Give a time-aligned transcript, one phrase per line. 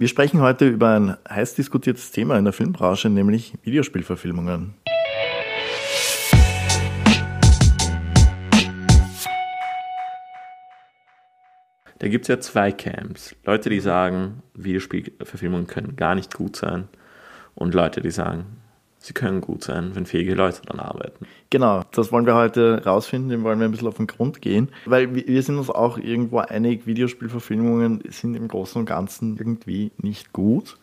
[0.00, 4.72] Wir sprechen heute über ein heiß diskutiertes Thema in der Filmbranche, nämlich Videospielverfilmungen.
[11.98, 13.36] Da gibt es ja zwei Camps.
[13.44, 16.88] Leute, die sagen, Videospielverfilmungen können gar nicht gut sein.
[17.54, 18.46] Und Leute, die sagen,
[19.00, 21.26] sie können gut sein, wenn fähige Leute daran arbeiten.
[21.48, 24.68] Genau, das wollen wir heute rausfinden, dem wollen wir ein bisschen auf den Grund gehen.
[24.84, 30.32] Weil wir sind uns auch irgendwo einig, Videospielverfilmungen sind im Großen und Ganzen irgendwie nicht
[30.32, 30.76] gut.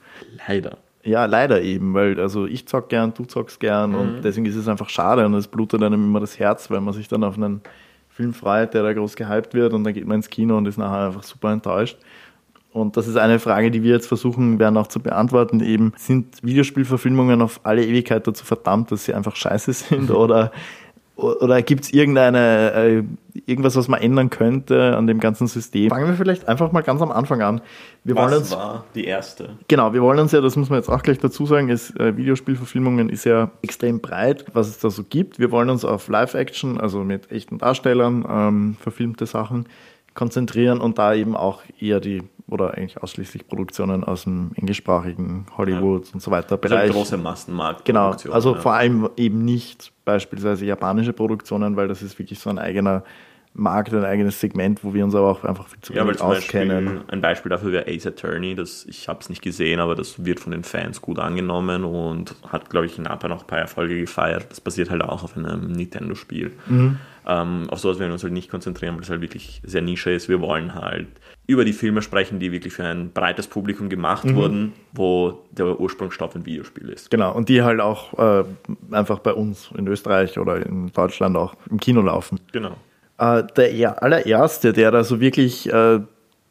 [0.47, 0.77] Leider.
[1.03, 3.95] Ja, leider eben, weil also ich zock gern, du zockst gern mhm.
[3.95, 6.93] und deswegen ist es einfach schade und es blutet einem immer das Herz, weil man
[6.93, 7.61] sich dann auf einen
[8.09, 10.77] Film freut, der da groß gehypt wird und dann geht man ins Kino und ist
[10.77, 11.97] nachher einfach super enttäuscht.
[12.73, 15.61] Und das ist eine Frage, die wir jetzt versuchen werden auch zu beantworten.
[15.61, 20.11] Eben, sind Videospielverfilmungen auf alle Ewigkeit dazu verdammt, dass sie einfach scheiße sind?
[20.17, 20.51] Oder
[21.17, 23.03] oder gibt es irgendeine, äh,
[23.47, 25.89] irgendwas, was man ändern könnte an dem ganzen System?
[25.89, 27.61] Fangen wir vielleicht einfach mal ganz am Anfang an.
[28.03, 29.57] Wir was wollen uns, war die erste?
[29.67, 32.15] Genau, wir wollen uns ja, das muss man jetzt auch gleich dazu sagen, ist, äh,
[32.15, 35.39] Videospielverfilmungen ist ja extrem breit, was es da so gibt.
[35.39, 39.65] Wir wollen uns auf Live-Action, also mit echten Darstellern, ähm, verfilmte Sachen
[40.13, 46.07] konzentrieren und da eben auch eher die oder eigentlich ausschließlich Produktionen aus dem englischsprachigen Hollywood
[46.07, 46.13] ja.
[46.13, 46.81] und so weiter Bereich.
[46.81, 47.85] Also große Massenmarkt.
[47.85, 48.61] Genau, also ja.
[48.61, 53.03] vor allem eben nicht beispielsweise japanische Produktionen, weil das ist wirklich so ein eigener
[53.57, 56.85] Markt, ein eigenes Segment, wo wir uns aber auch einfach viel zu ja, wenig auskennen.
[56.85, 60.23] Beispiel, ein Beispiel dafür wäre Ace Attorney, das, ich habe es nicht gesehen, aber das
[60.23, 63.59] wird von den Fans gut angenommen und hat, glaube ich, in Japan auch ein paar
[63.59, 64.47] Erfolge gefeiert.
[64.49, 66.51] Das basiert halt auch auf einem Nintendo-Spiel.
[66.67, 66.97] Mhm.
[67.27, 70.11] Ähm, auf sowas werden wir uns halt nicht konzentrieren, weil das halt wirklich sehr Nische
[70.11, 70.29] ist.
[70.29, 71.07] Wir wollen halt
[71.45, 74.35] über die Filme sprechen, die wirklich für ein breites Publikum gemacht mhm.
[74.35, 77.09] wurden, wo der Ursprungsstoff ein Videospiel ist.
[77.09, 78.45] Genau, und die halt auch äh,
[78.91, 82.39] einfach bei uns in Österreich oder in Deutschland auch im Kino laufen.
[82.53, 82.77] Genau.
[83.17, 85.99] Äh, der allererste, der da so wirklich äh,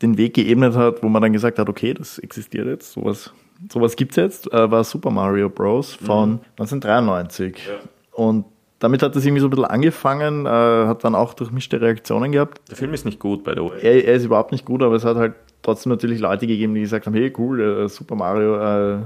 [0.03, 3.33] den Weg geebnet hat, wo man dann gesagt hat, okay, das existiert jetzt, sowas,
[3.73, 5.95] sowas gibt es jetzt, äh, war Super Mario Bros.
[5.95, 6.41] von mhm.
[6.59, 7.57] 1993.
[7.67, 7.75] Ja.
[8.13, 8.45] Und
[8.79, 12.61] damit hat es irgendwie so ein bisschen angefangen, äh, hat dann auch durchmischte Reaktionen gehabt.
[12.69, 13.81] Der Film ist nicht gut, by the way.
[13.81, 16.81] Er, er, ist überhaupt nicht gut, aber es hat halt trotzdem natürlich Leute gegeben, die
[16.81, 18.99] gesagt haben, hey cool, äh, Super Mario, äh,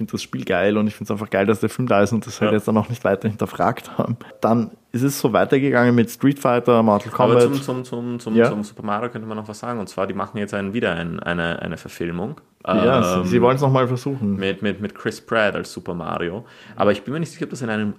[0.00, 2.12] finde das Spiel geil und ich finde es einfach geil, dass der Film da ist
[2.12, 2.56] und das halt ja.
[2.56, 4.16] jetzt dann auch nicht weiter hinterfragt haben.
[4.40, 7.44] Dann ist es so weitergegangen mit Street Fighter, Mortal Kombat.
[7.44, 8.48] Aber zum, zum, zum, zum, ja.
[8.48, 9.78] zum Super Mario könnte man noch was sagen.
[9.78, 12.40] Und zwar, die machen jetzt einen, wieder ein, eine, eine Verfilmung.
[12.66, 14.36] Ja, ähm, sie, sie wollen es nochmal versuchen.
[14.36, 16.44] Mit, mit, mit Chris Pratt als Super Mario.
[16.76, 17.94] Aber ich bin mir nicht sicher, ob das eine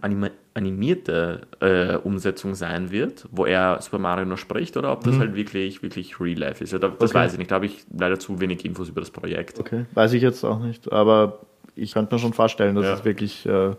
[0.53, 5.19] animierte äh, Umsetzung sein wird, wo er Super Mario noch spricht, oder ob das mhm.
[5.19, 6.73] halt wirklich, wirklich Real Life ist.
[6.73, 7.13] Das okay.
[7.13, 7.51] weiß ich nicht.
[7.51, 9.59] Da habe ich leider zu wenig Infos über das Projekt.
[9.59, 10.91] Okay, weiß ich jetzt auch nicht.
[10.91, 11.39] Aber
[11.75, 12.93] ich könnte mir schon vorstellen, dass ja.
[12.93, 13.45] es wirklich.
[13.45, 13.75] Äh,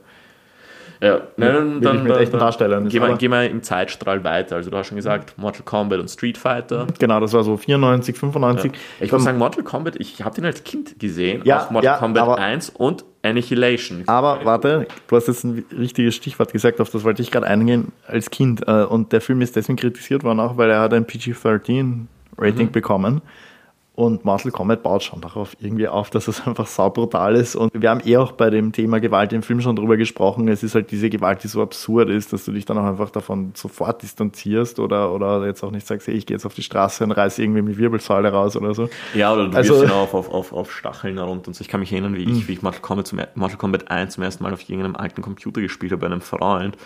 [1.03, 2.89] ja, nein, dann, dann, mit echten Darstellern.
[2.89, 4.55] Gehen wir, gehen wir im Zeitstrahl weiter.
[4.55, 6.87] Also du hast schon gesagt, Mortal Kombat und Street Fighter.
[7.01, 8.71] Genau, das war so 94, 95.
[8.71, 8.79] Ja.
[9.01, 11.99] Ich muss sagen, Mortal Kombat, ich habe den als Kind gesehen, ja, auch Mortal ja,
[11.99, 14.05] Kombat aber, 1 und Annihilation.
[14.07, 17.91] Aber warte, du hast jetzt ein richtiges Stichwort gesagt, auf das wollte ich gerade eingehen,
[18.07, 18.69] als Kind.
[18.69, 22.07] Äh, und der Film ist deswegen kritisiert worden, auch weil er hat ein PG-13
[22.39, 22.73] Rating mhm.
[22.73, 23.23] bekommen.
[23.95, 27.55] Und Mortal Kombat baut schon darauf irgendwie auf, dass es einfach saubrutal ist.
[27.55, 30.49] Und wir haben eh auch bei dem Thema Gewalt im Film schon drüber gesprochen.
[30.49, 33.11] Es ist halt diese Gewalt, die so absurd ist, dass du dich dann auch einfach
[33.11, 36.63] davon sofort distanzierst oder, oder jetzt auch nicht sagst, hey, ich gehe jetzt auf die
[36.63, 38.89] Straße und reiße irgendwie die Wirbelsäule raus oder so.
[39.15, 41.61] Ja, oder du also, wirst ihn auf, auf, auf, auf Stacheln herunter und so.
[41.61, 42.49] Ich kann mich erinnern, wie ich, hm.
[42.49, 45.61] wie ich Mortal Kombat, zum, Mortal Kombat 1 zum ersten Mal auf irgendeinem alten Computer
[45.61, 46.79] gespielt habe bei einem Freund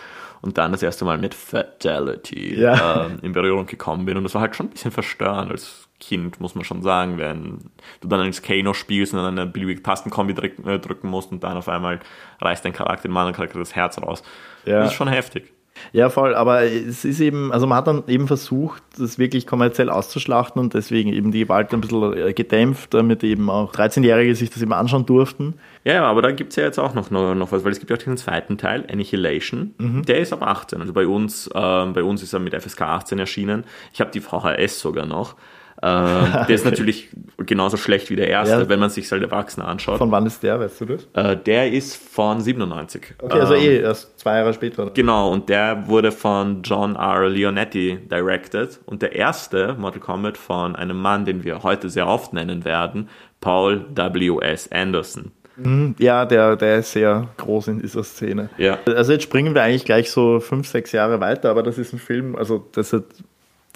[0.43, 3.07] und dann das erste Mal mit Fatality ja.
[3.07, 4.17] ähm, in Berührung gekommen bin.
[4.17, 7.71] Und das war halt schon ein bisschen verstörend als Kind, muss man schon sagen, wenn
[8.01, 11.43] du dann ins Kano spielst und dann eine beliebige Tastenkombi drücken, äh, drücken musst und
[11.43, 12.01] dann auf einmal
[12.41, 14.23] reißt dein Charakter, dem anderen Charakter das Herz raus.
[14.65, 14.81] Ja.
[14.81, 15.53] Das ist schon heftig.
[15.93, 19.91] Ja, voll, aber es ist eben, also man hat dann eben versucht, das wirklich kommerziell
[19.91, 24.51] auszuschlachten und deswegen eben die Gewalt ein bisschen äh, gedämpft, damit eben auch 13-Jährige sich
[24.51, 25.55] das eben anschauen durften.
[25.85, 27.97] Ja, aber da gibt es ja jetzt auch noch, noch, was, weil es gibt ja
[27.97, 30.05] auch den zweiten Teil, Annihilation, mhm.
[30.05, 30.81] der ist ab 18.
[30.81, 33.65] Also bei uns, äh, bei uns ist er mit FSK 18 erschienen.
[33.93, 35.37] Ich habe die VHS sogar noch.
[35.87, 37.09] Äh, der ist natürlich
[37.39, 38.69] genauso schlecht wie der erste, ja.
[38.69, 39.99] wenn man sich halt erwachsen anschaut.
[39.99, 41.09] Von wann ist der, weißt du das?
[41.13, 43.15] Äh, der ist von 97.
[43.23, 44.91] Okay, also eh ähm, erst zwei Jahre später.
[44.93, 47.29] Genau, und der wurde von John R.
[47.29, 48.81] Leonetti directed.
[48.87, 53.09] Und der erste Mortal Kombat von einem Mann, den wir heute sehr oft nennen werden,
[53.41, 54.71] Paul W.S.
[54.73, 55.33] Anderson.
[55.57, 58.51] Mhm, ja, der, der ist sehr groß in dieser Szene.
[58.59, 58.79] Ja.
[58.87, 61.99] Also jetzt springen wir eigentlich gleich so fünf, sechs Jahre weiter, aber das ist ein
[61.99, 63.05] Film, also das hat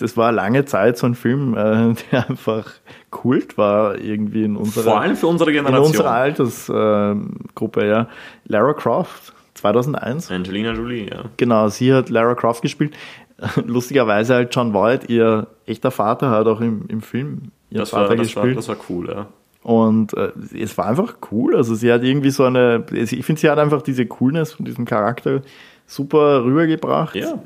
[0.01, 2.71] das war lange Zeit so ein Film, äh, der einfach
[3.11, 8.09] Kult war irgendwie in unserer vor allem für unsere Generation, in unserer Altersgruppe, ja.
[8.47, 10.31] Lara Croft 2001.
[10.31, 11.25] Angelina Jolie, ja.
[11.37, 12.95] Genau, sie hat Lara Croft gespielt.
[13.67, 18.11] Lustigerweise halt John Voight, ihr echter Vater, hat auch im, im Film ihren das Vater
[18.11, 18.47] war, das gespielt.
[18.47, 19.27] War, das war cool, ja.
[19.63, 21.55] Und äh, es war einfach cool.
[21.55, 24.87] Also sie hat irgendwie so eine, ich finde, sie hat einfach diese Coolness von diesem
[24.87, 25.43] Charakter
[25.87, 27.15] super rübergebracht.
[27.15, 27.39] Ja.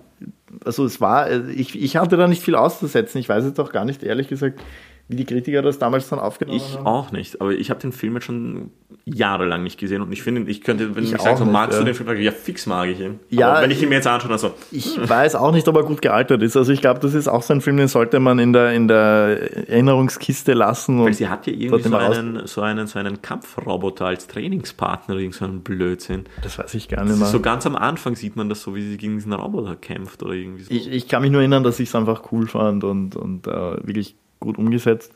[0.64, 3.18] Also es war, ich, ich hatte da nicht viel auszusetzen.
[3.18, 4.60] Ich weiß jetzt auch gar nicht, ehrlich gesagt,
[5.08, 6.80] wie die Kritiker das damals dann aufgenommen ich haben.
[6.80, 8.70] Ich auch nicht, aber ich habe den Film jetzt schon
[9.04, 11.74] jahrelang nicht gesehen und ich finde, ich könnte, wenn ich du mich sagst, so, magst
[11.74, 11.80] ja.
[11.80, 13.20] du den Film, ja fix mag ich ihn.
[13.28, 14.54] Ja, aber wenn ich ihn mir jetzt anschaue, dann so.
[14.70, 16.56] Ich weiß auch nicht, ob er gut gealtert ist.
[16.56, 18.88] Also ich glaube, das ist auch so ein Film, den sollte man in der, in
[18.88, 21.04] der Erinnerungskiste lassen.
[21.04, 25.34] Weil sie hat ja irgendwie so einen, so, einen, so einen Kampfroboter als Trainingspartner, irgend
[25.34, 26.24] so einen Blödsinn.
[26.42, 27.28] Das weiß ich gar nicht mehr.
[27.28, 30.32] So ganz am Anfang sieht man das so, wie sie gegen diesen Roboter kämpft oder
[30.32, 30.72] irgendwie so.
[30.72, 33.86] Ich, ich kann mich nur erinnern, dass ich es einfach cool fand und, und äh,
[33.86, 35.12] wirklich gut umgesetzt.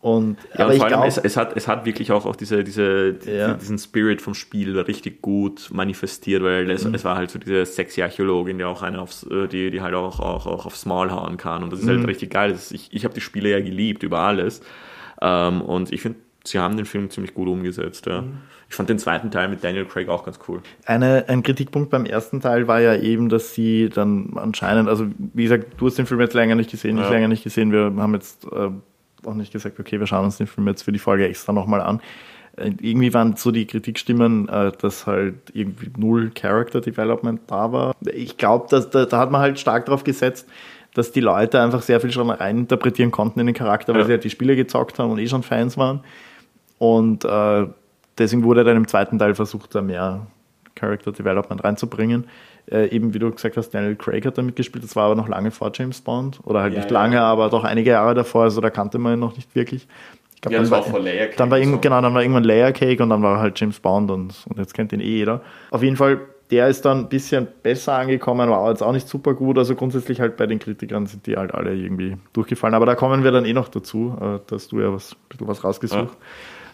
[0.00, 2.62] Und, ja, und vor allem, glaub, es, es, hat, es hat wirklich auch, auch diese,
[2.62, 3.54] diese, ja.
[3.54, 6.94] diesen Spirit vom Spiel richtig gut manifestiert, weil es, mhm.
[6.94, 9.94] es war halt so diese sexy Archäologin, die auch eine aufs, äh, die, die halt
[9.94, 11.64] auch, auch, auch aufs Maul hauen kann.
[11.64, 12.02] Und das ist halt mhm.
[12.02, 12.52] halt richtig geil.
[12.52, 14.60] Ist, ich ich habe die Spiele ja geliebt über alles.
[15.20, 18.06] Ähm, und ich finde, sie haben den Film ziemlich gut umgesetzt.
[18.06, 18.22] Ja.
[18.22, 18.38] Mhm.
[18.68, 20.60] Ich fand den zweiten Teil mit Daniel Craig auch ganz cool.
[20.84, 25.44] Eine, ein Kritikpunkt beim ersten Teil war ja eben, dass sie dann anscheinend, also wie
[25.44, 27.04] gesagt, du hast den Film jetzt länger nicht gesehen, ja.
[27.04, 28.70] ich länger nicht gesehen, wir haben jetzt äh,
[29.24, 31.80] auch nicht gesagt, okay, wir schauen uns den Film jetzt für die Folge extra nochmal
[31.80, 32.00] an.
[32.56, 37.94] Äh, irgendwie waren so die Kritikstimmen, äh, dass halt irgendwie null Character Development da war.
[38.12, 40.48] Ich glaube, da, da hat man halt stark darauf gesetzt,
[40.94, 44.06] dass die Leute einfach sehr viel schon reininterpretieren konnten in den Charakter, weil ja.
[44.06, 46.00] sie halt die Spiele gezockt haben und eh schon Fans waren.
[46.78, 47.66] Und äh,
[48.18, 50.26] deswegen wurde dann im zweiten Teil versucht, da mehr
[50.74, 52.26] Character Development reinzubringen.
[52.70, 55.28] Äh, eben wie du gesagt hast, Daniel Craig hat da mitgespielt, das war aber noch
[55.28, 56.40] lange vor James Bond.
[56.44, 57.00] Oder halt ja, nicht ja.
[57.00, 59.86] lange, aber doch einige Jahre davor, also da kannte man ihn noch nicht wirklich.
[60.34, 61.36] Ich glaub, ja, das war auch vor Layer Cake.
[61.38, 61.78] Dann war so.
[61.78, 64.74] Genau, dann war irgendwann Layer Cake und dann war halt James Bond und, und jetzt
[64.74, 65.40] kennt ihn eh jeder.
[65.70, 66.20] Auf jeden Fall,
[66.50, 69.56] der ist dann ein bisschen besser angekommen, war jetzt auch nicht super gut.
[69.56, 72.74] Also grundsätzlich halt bei den Kritikern sind die halt alle irgendwie durchgefallen.
[72.74, 75.48] Aber da kommen wir dann eh noch dazu, äh, dass du ja was, ein bisschen
[75.48, 76.02] was rausgesucht.
[76.02, 76.16] Ja.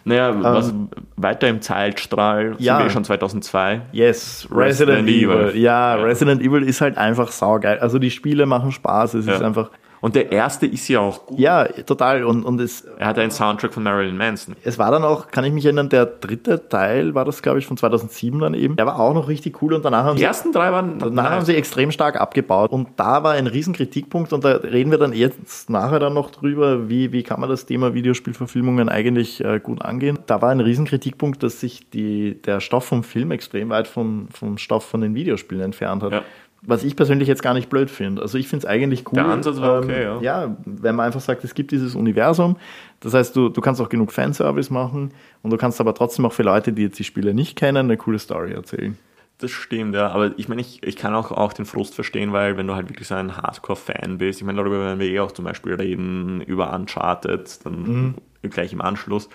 [0.05, 0.73] Naja, ähm, was
[1.15, 2.77] weiter im Zeitstrahl ja.
[2.77, 3.81] sind wir schon 2002.
[3.91, 5.49] Yes, Resident, Resident Evil.
[5.49, 5.61] Evil.
[5.61, 7.79] Ja, ja, Resident Evil ist halt einfach saugeil.
[7.79, 9.13] Also die Spiele machen Spaß.
[9.13, 9.35] Es ja.
[9.35, 9.69] ist einfach
[10.03, 11.39] und der erste ist ja auch gut.
[11.39, 12.25] Ja, total.
[12.25, 14.53] Und, und es, er hat einen Soundtrack von Marilyn Manson.
[14.61, 17.65] Es war dann auch, kann ich mich erinnern, der dritte Teil war das, glaube ich,
[17.65, 18.75] von 2007 dann eben.
[18.75, 20.99] Der war auch noch richtig cool und danach haben Die sie, ersten drei waren.
[20.99, 22.73] Danach haben sie extrem stark abgebaut.
[22.73, 26.31] Und da war ein riesen Kritikpunkt und da reden wir dann jetzt nachher dann noch
[26.31, 30.19] drüber, wie, wie kann man das Thema Videospielverfilmungen eigentlich äh, gut angehen.
[30.25, 34.27] Da war ein riesen Kritikpunkt, dass sich die, der Stoff vom Film extrem weit vom,
[34.33, 36.11] vom Stoff von den Videospielen entfernt hat.
[36.11, 36.23] Ja
[36.65, 38.21] was ich persönlich jetzt gar nicht blöd finde.
[38.21, 39.15] Also ich finde es eigentlich cool.
[39.15, 40.43] Der Ansatz war okay, ähm, ja.
[40.43, 42.57] Ja, wenn man einfach sagt, es gibt dieses Universum.
[43.01, 45.11] Das heißt, du, du kannst auch genug Fanservice machen
[45.41, 47.97] und du kannst aber trotzdem auch für Leute, die jetzt die Spiele nicht kennen, eine
[47.97, 48.97] coole Story erzählen.
[49.39, 50.07] Das stimmt, ja.
[50.09, 52.89] Aber ich meine, ich, ich kann auch, auch den Frust verstehen, weil wenn du halt
[52.89, 56.39] wirklich so ein Hardcore-Fan bist, ich meine, darüber werden wir eh auch zum Beispiel reden,
[56.41, 58.49] über Uncharted, dann mhm.
[58.49, 59.27] gleich im Anschluss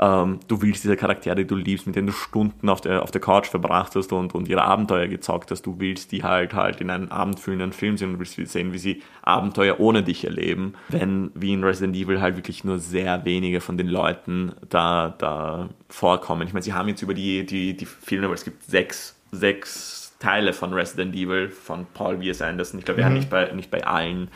[0.00, 3.10] ähm, du willst diese Charaktere, die du liebst, mit denen du Stunden auf der, auf
[3.10, 6.80] der Couch verbracht hast und, und ihre Abenteuer gezockt hast, du willst die halt halt
[6.80, 10.72] in einen abendfüllenden Film sehen und willst sehen, wie sie Abenteuer ohne dich erleben.
[10.88, 15.68] Wenn, wie in Resident Evil, halt wirklich nur sehr wenige von den Leuten da, da
[15.90, 16.46] vorkommen.
[16.46, 20.16] Ich meine, sie haben jetzt über die, die, die Filme, weil es gibt sechs, sechs
[20.18, 22.40] Teile von Resident Evil von Paul W.S.
[22.40, 22.78] Anderson.
[22.78, 23.12] Ich glaube, er mhm.
[23.12, 24.30] hat nicht bei, nicht bei allen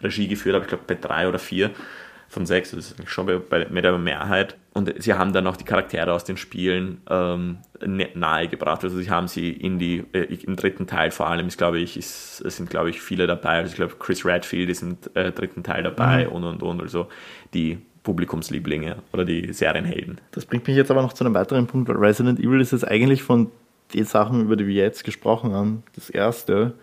[0.00, 1.72] Regie geführt, aber ich glaube bei drei oder vier
[2.30, 4.56] von sechs, das ist schon bei, bei, mit der Mehrheit.
[4.72, 7.58] Und sie haben dann auch die Charaktere aus den Spielen ähm,
[8.14, 8.84] nahegebracht.
[8.84, 11.96] Also sie haben sie in die, äh, im dritten Teil vor allem, ist, glaube ich,
[11.96, 13.58] ist, sind, glaube ich, viele dabei.
[13.58, 16.32] Also ich glaube, Chris Redfield ist im äh, dritten Teil dabei mhm.
[16.32, 16.80] und und und.
[16.80, 17.08] Also
[17.52, 20.20] die Publikumslieblinge oder die Serienhelden.
[20.30, 22.86] Das bringt mich jetzt aber noch zu einem weiteren Punkt, weil Resident Evil ist jetzt
[22.86, 23.50] eigentlich von
[23.92, 26.74] den Sachen, über die wir jetzt gesprochen haben, das erste,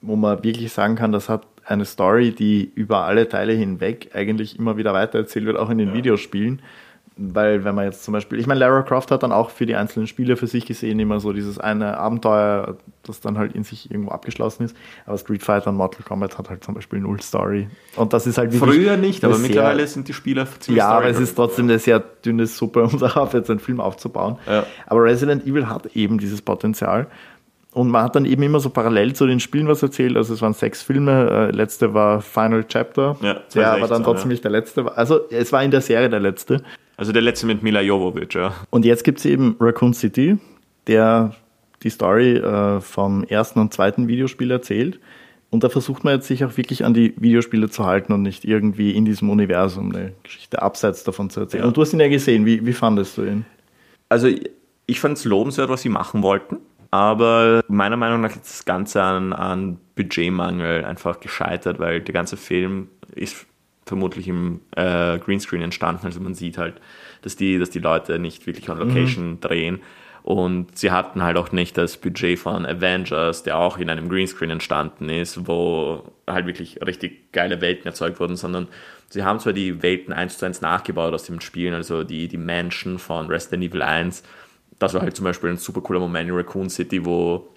[0.00, 4.58] wo man wirklich sagen kann, das hat eine Story, die über alle Teile hinweg eigentlich
[4.58, 5.94] immer wieder weitererzählt wird, auch in den ja.
[5.94, 6.62] Videospielen.
[7.16, 9.76] Weil wenn man jetzt zum Beispiel, ich meine, Lara Croft hat dann auch für die
[9.76, 13.90] einzelnen Spiele für sich gesehen immer so dieses eine Abenteuer, das dann halt in sich
[13.90, 14.74] irgendwo abgeschlossen ist.
[15.04, 17.68] Aber Street Fighter und Mortal Kombat hat halt zum Beispiel null Story.
[17.96, 21.20] Und das ist halt Früher nicht, aber mittlerweile sind die Spieler ziemlich Ja, aber es
[21.20, 24.38] ist trotzdem eine sehr dünne Suppe, um darauf jetzt einen Film aufzubauen.
[24.46, 24.64] Ja.
[24.86, 27.08] Aber Resident Evil hat eben dieses Potenzial.
[27.74, 30.16] Und man hat dann eben immer so parallel zu den Spielen was erzählt.
[30.16, 31.30] Also es waren sechs Filme.
[31.30, 33.16] Äh, letzte war Final Chapter.
[33.22, 34.34] Ja, der aber dann trotzdem ja.
[34.34, 36.62] nicht der letzte Also es war in der Serie der letzte.
[36.98, 38.54] Also der letzte mit Mila Jovovich, ja.
[38.68, 40.36] Und jetzt gibt es eben Raccoon City,
[40.86, 41.34] der
[41.82, 45.00] die Story äh, vom ersten und zweiten Videospiel erzählt.
[45.48, 48.44] Und da versucht man jetzt sich auch wirklich an die Videospiele zu halten und nicht
[48.44, 51.62] irgendwie in diesem Universum eine Geschichte abseits davon zu erzählen.
[51.62, 51.68] Ja.
[51.68, 52.46] Und du hast ihn ja gesehen.
[52.46, 53.44] Wie, wie fandest du ihn?
[54.08, 54.28] Also
[54.86, 56.58] ich fand es lobenswert, was sie machen wollten.
[56.92, 62.36] Aber meiner Meinung nach ist das Ganze an, an Budgetmangel einfach gescheitert, weil der ganze
[62.36, 63.46] Film ist
[63.86, 66.04] vermutlich im äh, Greenscreen entstanden.
[66.04, 66.74] Also man sieht halt,
[67.22, 69.40] dass die, dass die Leute nicht wirklich on Location mhm.
[69.40, 69.80] drehen.
[70.22, 74.50] Und sie hatten halt auch nicht das Budget von Avengers, der auch in einem Greenscreen
[74.50, 78.68] entstanden ist, wo halt wirklich richtig geile Welten erzeugt wurden, sondern
[79.08, 82.36] sie haben zwar die Welten eins zu eins nachgebaut aus den Spielen, also die, die
[82.36, 84.22] Menschen von Resident Evil 1.
[84.78, 87.48] Das war halt zum Beispiel ein super cooler Moment in Raccoon City, wo,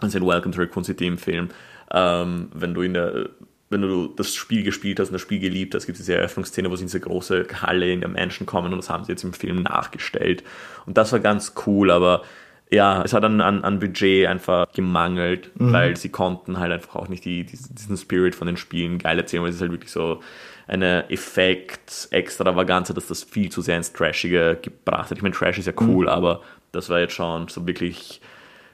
[0.00, 1.48] also in Welcome to Raccoon City im Film,
[1.92, 3.30] ähm, wenn du in der
[3.68, 6.70] wenn du das Spiel gespielt hast und das Spiel geliebt hast, gibt es diese Eröffnungsszene,
[6.70, 9.24] wo sie in diese große Halle in der Menschen kommen und das haben sie jetzt
[9.24, 10.44] im Film nachgestellt.
[10.86, 12.22] Und das war ganz cool, aber
[12.70, 15.72] ja, es hat an, an, an Budget einfach gemangelt, mhm.
[15.72, 19.42] weil sie konnten halt einfach auch nicht die, diesen Spirit von den Spielen geil erzählen,
[19.42, 20.20] weil es ist halt wirklich so
[20.66, 25.18] eine Effekt-Extravaganza, dass das viel zu sehr ins Trashige gebracht hat.
[25.18, 26.10] Ich meine, Trash ist ja cool, mhm.
[26.10, 26.40] aber
[26.72, 28.20] das war jetzt schon so wirklich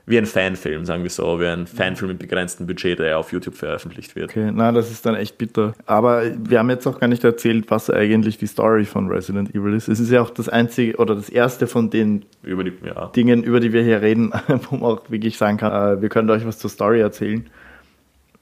[0.04, 3.54] wie ein Fanfilm, sagen wir so, wie ein Fanfilm mit begrenztem Budget, der auf YouTube
[3.54, 4.30] veröffentlicht wird.
[4.30, 5.74] Okay, na, das ist dann echt bitter.
[5.86, 9.74] Aber wir haben jetzt auch gar nicht erzählt, was eigentlich die Story von Resident Evil
[9.74, 9.86] ist.
[9.86, 13.06] Es ist ja auch das einzige oder das erste von den über die, ja.
[13.14, 14.32] Dingen, über die wir hier reden,
[14.70, 17.48] wo man auch wirklich sagen kann, äh, wir können euch was zur Story erzählen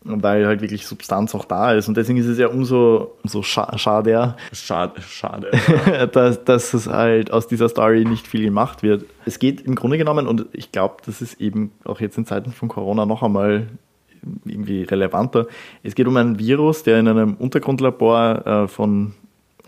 [0.03, 1.89] weil halt wirklich Substanz auch da ist.
[1.89, 5.51] Und deswegen ist es ja umso, umso scha schade, schade, schade.
[6.13, 9.05] dass, dass es halt aus dieser Story nicht viel gemacht wird.
[9.27, 12.53] Es geht im Grunde genommen, und ich glaube, das ist eben auch jetzt in Zeiten
[12.53, 13.69] von Corona noch einmal
[14.45, 15.47] irgendwie relevanter.
[15.83, 19.15] Es geht um ein Virus, der in einem Untergrundlabor äh, von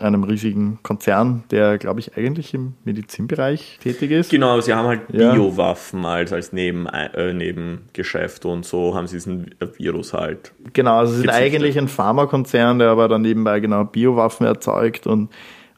[0.03, 4.29] einem riesigen Konzern, der, glaube ich, eigentlich im Medizinbereich tätig ist.
[4.29, 5.33] Genau, sie haben halt ja.
[5.33, 10.53] Biowaffen als, als Neben, äh, Nebengeschäft und so haben sie diesen Virus halt.
[10.73, 15.29] Genau, also sie sind eigentlich ein Pharmakonzern, der aber dann nebenbei genau Biowaffen erzeugt und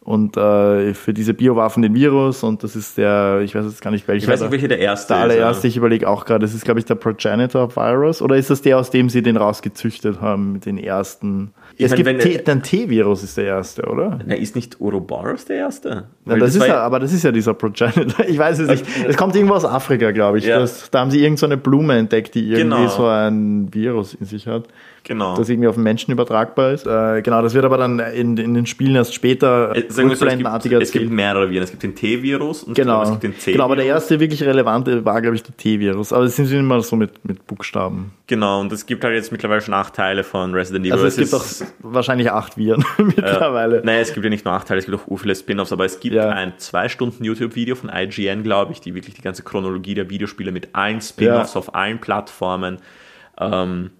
[0.06, 3.90] und äh, für diese Biowaffen den Virus und das ist der, ich weiß jetzt gar
[3.90, 4.24] nicht welcher.
[4.24, 6.80] Ich weiß nicht, welcher der erste der allererste, ich überlege auch gerade, das ist glaube
[6.80, 10.68] ich der Progenitor Virus oder ist das der, aus dem sie den rausgezüchtet haben, mit
[10.68, 11.54] den ersten?
[11.76, 14.20] Ich es meine, gibt ein T-Virus ist der erste, oder?
[14.24, 15.90] Na, ist nicht Ouroboros der erste?
[15.90, 18.26] Ja, das, das ist ja, aber das ist ja dieser Progenitor.
[18.28, 18.86] Ich weiß es nicht.
[19.08, 20.46] Es kommt irgendwo aus Afrika, glaube ich.
[20.46, 20.60] Ja.
[20.60, 22.88] Das, da haben sie irgendeine so Blume entdeckt, die irgendwie genau.
[22.88, 24.68] so ein Virus in sich hat
[25.06, 25.38] genau.
[25.38, 26.86] das irgendwie auf den Menschen übertragbar ist.
[26.86, 30.20] Äh, genau, das wird aber dann in, in den Spielen erst später äh, so, es,
[30.20, 31.64] gibt, es gibt mehrere Viren.
[31.64, 33.04] Es gibt den T-Virus und genau.
[33.04, 33.54] es gibt den C-Virus.
[33.54, 36.12] Genau, aber der erste wirklich relevante war, glaube ich, der T-Virus.
[36.12, 38.12] Aber es sind immer so mit, mit Buchstaben.
[38.28, 40.94] Genau, und es gibt halt jetzt mittlerweile schon acht Teile von Resident Evil.
[40.94, 43.80] Also es, es gibt auch wahrscheinlich acht Viren mittlerweile.
[43.80, 45.86] Äh, nein, es gibt ja nicht nur acht Teile, es gibt auch viele Spin-Offs, aber
[45.86, 46.30] es gibt ja.
[46.30, 50.52] ein zwei Stunden YouTube-Video von IGN, glaube ich, die wirklich die ganze Chronologie der Videospiele
[50.52, 51.60] mit allen Spin-Offs ja.
[51.60, 52.80] auf allen Plattformen
[53.40, 53.92] ähm,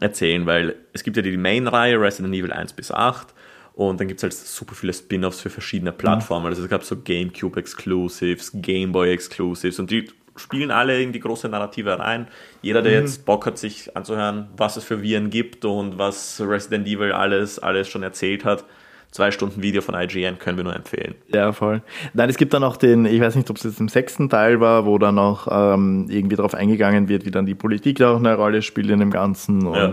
[0.00, 3.34] erzählen, weil es gibt ja die Main-Reihe Resident Evil 1 bis 8
[3.74, 6.46] und dann gibt es halt super viele Spin-offs für verschiedene Plattformen.
[6.46, 11.48] Also es gab so GameCube Exclusives, Gameboy Exclusives und die spielen alle in die große
[11.48, 12.28] Narrative rein.
[12.62, 13.06] Jeder, der mhm.
[13.06, 17.58] jetzt Bock hat, sich anzuhören, was es für Viren gibt und was Resident Evil alles,
[17.58, 18.64] alles schon erzählt hat,
[19.12, 21.14] zwei Stunden Video von IGN können wir nur empfehlen.
[21.32, 21.82] Ja, voll.
[22.14, 24.58] Nein, es gibt dann auch den, ich weiß nicht, ob es jetzt im sechsten Teil
[24.58, 28.18] war, wo dann auch ähm, irgendwie darauf eingegangen wird, wie dann die Politik da auch
[28.18, 29.92] eine Rolle spielt in dem Ganzen und ja.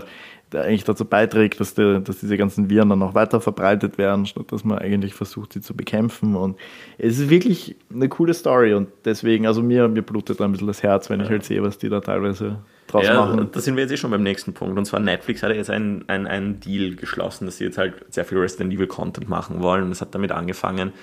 [0.53, 4.25] der eigentlich dazu beiträgt, dass, die, dass diese ganzen Viren dann auch weiter verbreitet werden,
[4.25, 6.37] statt dass man eigentlich versucht, sie zu bekämpfen.
[6.37, 6.57] Und
[6.97, 10.67] es ist wirklich eine coole Story und deswegen, also mir, mir blutet da ein bisschen
[10.67, 11.25] das Herz, wenn ja.
[11.25, 12.59] ich halt sehe, was die da teilweise
[12.91, 13.49] draus ja, machen.
[13.51, 14.77] Da sind wir jetzt eh schon beim nächsten Punkt.
[14.77, 18.05] Und zwar Netflix hat ja jetzt einen, einen, einen Deal geschlossen, dass sie jetzt halt
[18.09, 19.83] sehr viel Resident Evil Content machen wollen.
[19.83, 20.93] Und es hat damit angefangen,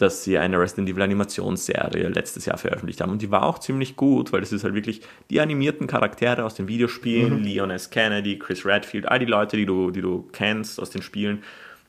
[0.00, 3.12] dass sie eine Resident Evil Animationsserie letztes Jahr veröffentlicht haben.
[3.12, 6.54] Und die war auch ziemlich gut, weil das ist halt wirklich die animierten Charaktere aus
[6.54, 7.44] den Videospielen, mhm.
[7.44, 7.90] Leon S.
[7.90, 11.42] Kennedy, Chris Redfield, all die Leute, die du, die du kennst aus den Spielen,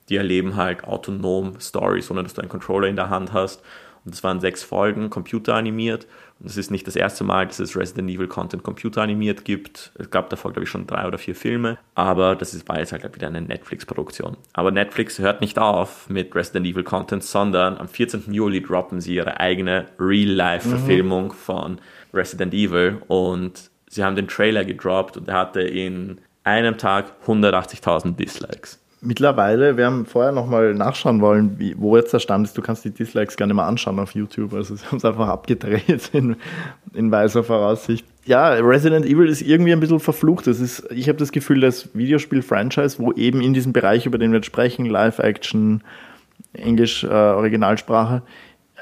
[0.10, 3.62] die erleben halt autonom Stories, ohne dass du einen Controller in der Hand hast.
[4.04, 6.08] Und es waren sechs Folgen, computeranimiert.
[6.46, 9.92] Es ist nicht das erste Mal, dass es Resident Evil Content computeranimiert gibt.
[9.98, 11.78] Es gab davor, glaube ich, schon drei oder vier Filme.
[11.96, 14.38] Aber das ist, war jetzt halt wieder eine Netflix-Produktion.
[14.54, 18.34] Aber Netflix hört nicht auf mit Resident Evil Content, sondern am 14.
[18.34, 21.32] Juli droppen sie ihre eigene Real-Life-Verfilmung mhm.
[21.32, 21.82] von
[22.14, 23.02] Resident Evil.
[23.08, 28.81] Und sie haben den Trailer gedroppt und er hatte in einem Tag 180.000 Dislikes.
[29.04, 32.56] Mittlerweile, wir haben vorher nochmal nachschauen wollen, wie, wo jetzt der Stand ist.
[32.56, 34.54] Du kannst die Dislikes gerne mal anschauen auf YouTube.
[34.54, 36.36] Also sie haben es einfach abgedreht in,
[36.94, 38.06] in weiser Voraussicht.
[38.26, 40.46] Ja, Resident Evil ist irgendwie ein bisschen verflucht.
[40.46, 44.32] Das ist, ich habe das Gefühl, das Videospiel-Franchise, wo eben in diesem Bereich, über den
[44.32, 45.82] wir jetzt sprechen, Live-Action,
[46.54, 48.22] Englisch, äh, Originalsprache,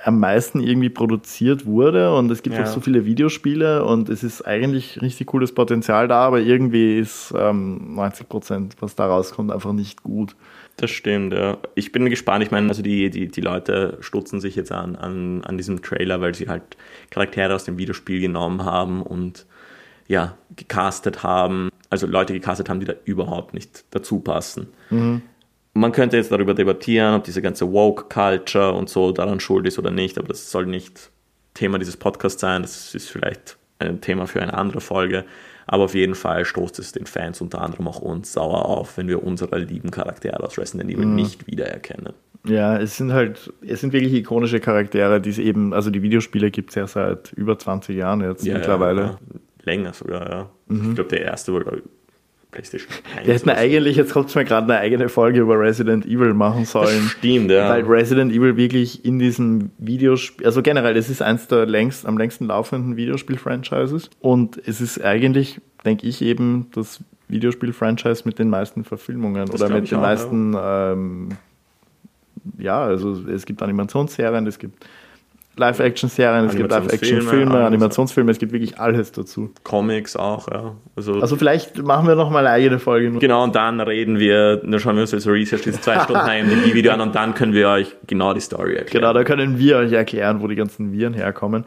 [0.03, 2.63] am meisten irgendwie produziert wurde und es gibt ja.
[2.63, 7.33] auch so viele Videospiele und es ist eigentlich richtig cooles Potenzial da, aber irgendwie ist
[7.37, 10.35] ähm, 90 Prozent, was da rauskommt, einfach nicht gut.
[10.77, 11.57] Das stimmt, ja.
[11.75, 12.43] Ich bin gespannt.
[12.43, 16.21] Ich meine, also die, die, die Leute stutzen sich jetzt an, an, an diesem Trailer,
[16.21, 16.63] weil sie halt
[17.09, 19.45] Charaktere aus dem Videospiel genommen haben und
[20.07, 21.69] ja, gecastet haben.
[21.89, 24.67] Also Leute gecastet haben, die da überhaupt nicht dazu passen.
[24.89, 25.21] Mhm.
[25.73, 29.91] Man könnte jetzt darüber debattieren, ob diese ganze Woke-Culture und so daran schuld ist oder
[29.91, 31.11] nicht, aber das soll nicht
[31.53, 32.61] Thema dieses Podcasts sein.
[32.61, 35.25] Das ist vielleicht ein Thema für eine andere Folge.
[35.67, 39.07] Aber auf jeden Fall stoßt es den Fans, unter anderem auch uns, sauer auf, wenn
[39.07, 41.15] wir unsere lieben Charaktere aus Resident Evil mhm.
[41.15, 42.13] nicht wiedererkennen.
[42.47, 46.49] Ja, es sind halt, es sind wirklich ikonische Charaktere, die es eben, also die Videospiele
[46.49, 49.01] gibt es ja seit über 20 Jahren jetzt ja, mittlerweile.
[49.01, 49.19] Ja,
[49.63, 50.49] länger sogar, ja.
[50.67, 50.89] Mhm.
[50.89, 51.73] Ich glaube, der erste war,
[52.51, 53.27] PlayStation 1.
[53.27, 57.03] Wir hätten eigentlich jetzt trotzdem gerade eine eigene Folge über Resident Evil machen sollen.
[57.03, 57.69] Das stimmt, ja.
[57.69, 62.17] Weil Resident Evil wirklich in diesem Videospiel, also generell, es ist eins der längst, am
[62.17, 68.83] längsten laufenden Videospiel-Franchises und es ist eigentlich, denke ich, eben das Videospiel-Franchise mit den meisten
[68.83, 70.93] Verfilmungen das oder mit den auch, meisten, ja.
[70.93, 71.29] Ähm,
[72.57, 74.85] ja, also es gibt Animationsserien, es gibt
[75.59, 79.51] Live-Action-Serien, es gibt Live-Action-Filme, Animationsfilme, es gibt wirklich alles dazu.
[79.63, 80.75] Comics auch, ja.
[80.95, 83.11] Also, also vielleicht machen wir noch mal eine eigene Folge.
[83.19, 86.25] Genau, und dann reden wir, dann schauen wir uns also Research dieses zwei Stunden
[86.65, 89.01] die Video an und dann können wir euch genau die Story erklären.
[89.01, 91.65] Genau, da können wir euch erklären, wo die ganzen Viren herkommen.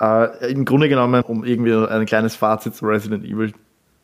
[0.00, 3.52] Äh, Im Grunde genommen, um irgendwie ein kleines Fazit zu Resident Evil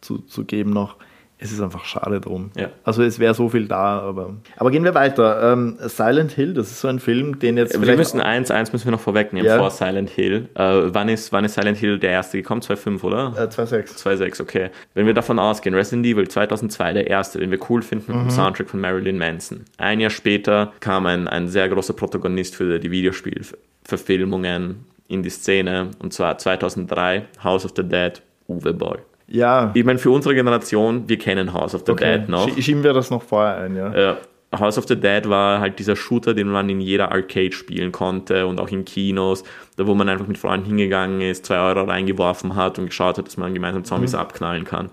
[0.01, 0.97] zu, zu geben noch,
[1.39, 2.51] es ist einfach schade drum.
[2.57, 2.71] Ja.
[2.83, 4.37] Also es wäre so viel da, aber.
[4.57, 5.53] Aber gehen wir weiter.
[5.53, 7.79] Ähm, Silent Hill, das ist so ein Film, den jetzt.
[7.79, 9.59] Wir müssen eins, eins müssen wir noch vorwegnehmen ja.
[9.59, 10.49] vor Silent Hill.
[10.55, 10.63] Äh,
[10.95, 12.63] wann, ist, wann ist Silent Hill der erste gekommen?
[12.63, 13.35] 2.5, oder?
[13.37, 13.99] Äh, 2.6.
[14.03, 14.71] 2.6, okay.
[14.95, 18.29] Wenn wir davon ausgehen, Resident Evil 2002 der erste, den wir cool finden mit mhm.
[18.29, 19.67] dem Soundtrack von Marilyn Manson.
[19.77, 25.91] Ein Jahr später kam ein, ein sehr großer Protagonist für die Videospielverfilmungen in die Szene
[25.99, 29.01] und zwar 2003 House of the Dead, Uwe Boll.
[29.29, 29.71] Ja.
[29.75, 32.19] Ich meine, für unsere Generation, wir kennen House of the okay.
[32.19, 32.49] Dead noch.
[32.59, 33.95] Schieben wir das noch vorher ein, ja.
[33.95, 34.17] ja.
[34.59, 38.47] House of the Dead war halt dieser Shooter, den man in jeder Arcade spielen konnte
[38.47, 39.45] und auch in Kinos,
[39.77, 43.27] da wo man einfach mit Freunden hingegangen ist, zwei Euro reingeworfen hat und geschaut hat,
[43.27, 44.21] dass man gemeinsam Zombies mhm.
[44.21, 44.91] abknallen kann.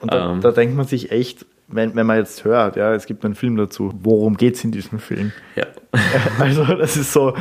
[0.00, 3.06] Und da, ähm, da denkt man sich echt, wenn, wenn man jetzt hört, ja, es
[3.06, 5.32] gibt einen Film dazu, worum geht es in diesem Film?
[5.56, 5.66] Ja.
[6.38, 7.34] Also das ist so.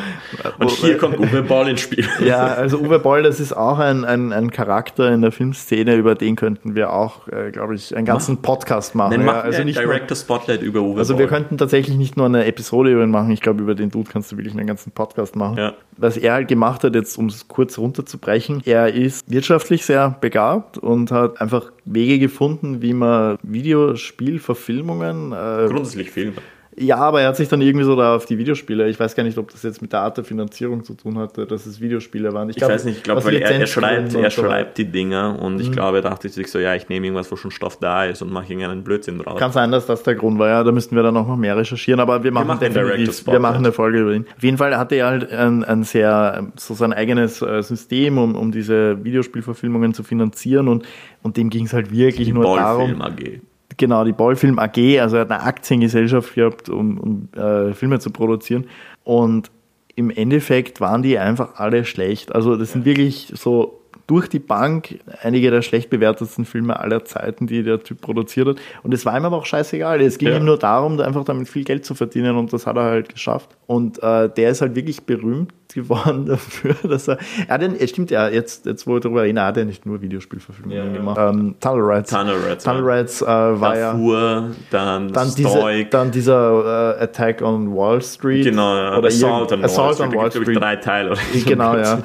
[0.60, 2.06] Und hier kommt Uwe Boll ins Spiel.
[2.25, 6.15] Ja, also Uwe Boll, das ist auch ein, ein, ein Charakter in der Filmszene, über
[6.15, 9.12] den könnten wir auch, äh, glaube ich, einen ganzen Podcast machen.
[9.12, 9.26] Dann ja.
[9.26, 11.24] machen also nicht Director Spotlight über Uwe Also Boll.
[11.24, 14.10] wir könnten tatsächlich nicht nur eine Episode über ihn machen, ich glaube, über den Dude
[14.12, 15.58] kannst du wirklich einen ganzen Podcast machen.
[15.58, 15.74] Ja.
[15.98, 20.78] Was er halt gemacht hat, jetzt um es kurz runterzubrechen, er ist wirtschaftlich sehr begabt
[20.78, 25.32] und hat einfach Wege gefunden, wie man Videospielverfilmungen.
[25.32, 26.34] Äh, Grundsätzlich Filme
[26.80, 29.24] ja, aber er hat sich dann irgendwie so da auf die Videospiele, ich weiß gar
[29.24, 32.34] nicht, ob das jetzt mit der Art der Finanzierung zu tun hatte, dass es Videospiele
[32.34, 32.50] waren.
[32.50, 34.44] Ich, ich glaub, weiß nicht, ich glaube, weil er, er, schreibt, er so.
[34.44, 35.62] schreibt die Dinger und mhm.
[35.62, 38.22] ich glaube, er dachte sich so, ja, ich nehme irgendwas, wo schon Stoff da ist
[38.22, 39.40] und mache irgendeinen Blödsinn draus.
[39.40, 42.00] Kann sein, dass das der Grund war, ja, da müssten wir dann noch mehr recherchieren,
[42.00, 44.28] aber wir machen, wir machen definitiv, wir machen eine Folge über ihn.
[44.36, 48.36] Auf jeden Fall hatte er halt ein, ein sehr, so sein eigenes äh, System, um,
[48.36, 50.86] um diese Videospielverfilmungen zu finanzieren und,
[51.24, 53.02] und dem ging es halt wirklich die nur darum.
[53.02, 53.42] AG.
[53.78, 58.10] Genau, die Ballfilm AG, also er hat eine Aktiengesellschaft gehabt, um, um äh, Filme zu
[58.10, 58.66] produzieren.
[59.04, 59.52] Und
[59.96, 62.34] im Endeffekt waren die einfach alle schlecht.
[62.34, 63.77] Also das sind wirklich so
[64.08, 68.58] durch die Bank einige der schlecht bewertetsten Filme aller Zeiten, die der Typ produziert hat.
[68.84, 70.02] Und es war ihm aber auch scheißegal.
[70.02, 70.38] Es ging ja.
[70.38, 73.50] ihm nur darum, einfach damit viel Geld zu verdienen und das hat er halt geschafft.
[73.67, 77.17] Und äh, der ist halt wirklich berühmt geworden dafür, dass er,
[77.48, 79.86] er hat ja, stimmt ja, jetzt, jetzt wo wir darüber reden, er hat ja nicht
[79.86, 80.98] nur Videospielverfilmungen ja.
[80.98, 81.17] gemacht.
[81.20, 82.10] Ähm, Tunnel Rides.
[82.10, 84.52] Tunnel Rides, Tunnel Rides äh, war Darfur, ja.
[84.72, 85.36] dann, dann.
[85.36, 88.46] Diese, dann dieser äh, Attack on Wall Street.
[88.46, 88.98] Genau, ja.
[88.98, 90.43] Oder Assault, on, Assault Wall on Wall Street.
[90.43, 90.62] Street.
[90.62, 91.12] drei Teile.
[91.12, 92.00] Oder genau, ja.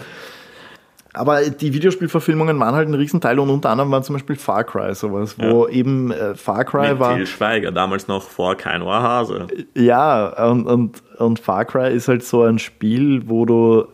[1.15, 4.95] Aber die Videospielverfilmungen waren halt ein Riesenteil und unter anderem war zum Beispiel Far Cry
[4.95, 5.73] sowas, wo ja.
[5.73, 7.17] eben äh, Far Cry Mit war.
[7.17, 9.47] Til Schweiger, damals noch vor kein Ohrhase.
[9.75, 13.85] Ja, und, und, und Far Cry ist halt so ein Spiel, wo du,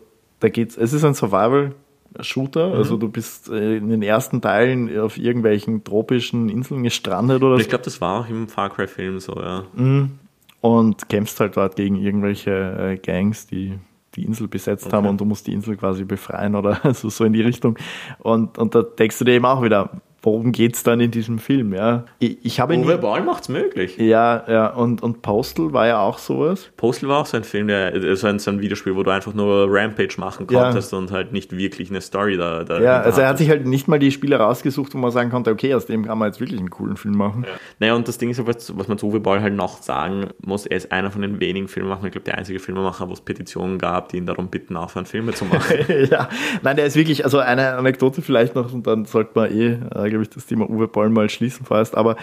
[0.41, 1.73] da geht's, es ist ein Survival
[2.21, 2.69] Shooter.
[2.69, 2.75] Mhm.
[2.75, 7.63] Also du bist äh, in den ersten Teilen auf irgendwelchen tropischen Inseln gestrandet oder ich
[7.63, 7.63] so.
[7.63, 9.65] Ich glaube, das war auch im Far Cry-Film so, ja.
[9.75, 10.19] Mhm.
[10.61, 13.79] Und kämpfst halt dort gegen irgendwelche äh, Gangs, die
[14.19, 14.97] die Insel besetzt okay.
[14.97, 17.79] haben und du musst die Insel quasi befreien oder so, so in die Richtung.
[18.19, 21.39] Und, und da denkst du dir eben auch wieder, worum geht es dann in diesem
[21.39, 21.73] Film?
[21.73, 22.05] Ja?
[22.19, 23.97] Ich, ich habe Uwe Ball macht es möglich.
[23.99, 26.71] Ja, ja, und, und Postal war ja auch sowas.
[26.77, 29.11] Postal war auch so ein Film, der, äh, so ein, so ein Videospiel, wo du
[29.11, 30.99] einfach nur Rampage machen konntest ja.
[30.99, 32.65] und halt nicht wirklich eine Story da.
[32.65, 35.31] da ja, also er hat sich halt nicht mal die Spiele rausgesucht, wo man sagen
[35.31, 37.45] konnte, okay, aus dem kann man jetzt wirklich einen coolen Film machen.
[37.47, 37.53] Ja.
[37.79, 40.67] Naja, und das Ding ist, was, was man zu Uwe Ball halt noch sagen muss,
[40.67, 43.79] er ist einer von den wenigen Filmemachern, ich glaube, der einzige Filmemacher, wo es Petitionen
[43.79, 45.77] gab, die ihn darum bitten, aufhören, Filme zu machen.
[46.11, 46.29] ja,
[46.63, 50.08] nein, der ist wirklich, also eine Anekdote vielleicht noch, und dann sollte man eh, äh,
[50.09, 52.17] glaube ich, das Thema Uwe Boll mal schließen fast, aber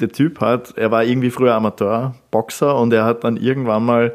[0.00, 4.14] der Typ hat, er war irgendwie früher Amateurboxer und er hat dann irgendwann mal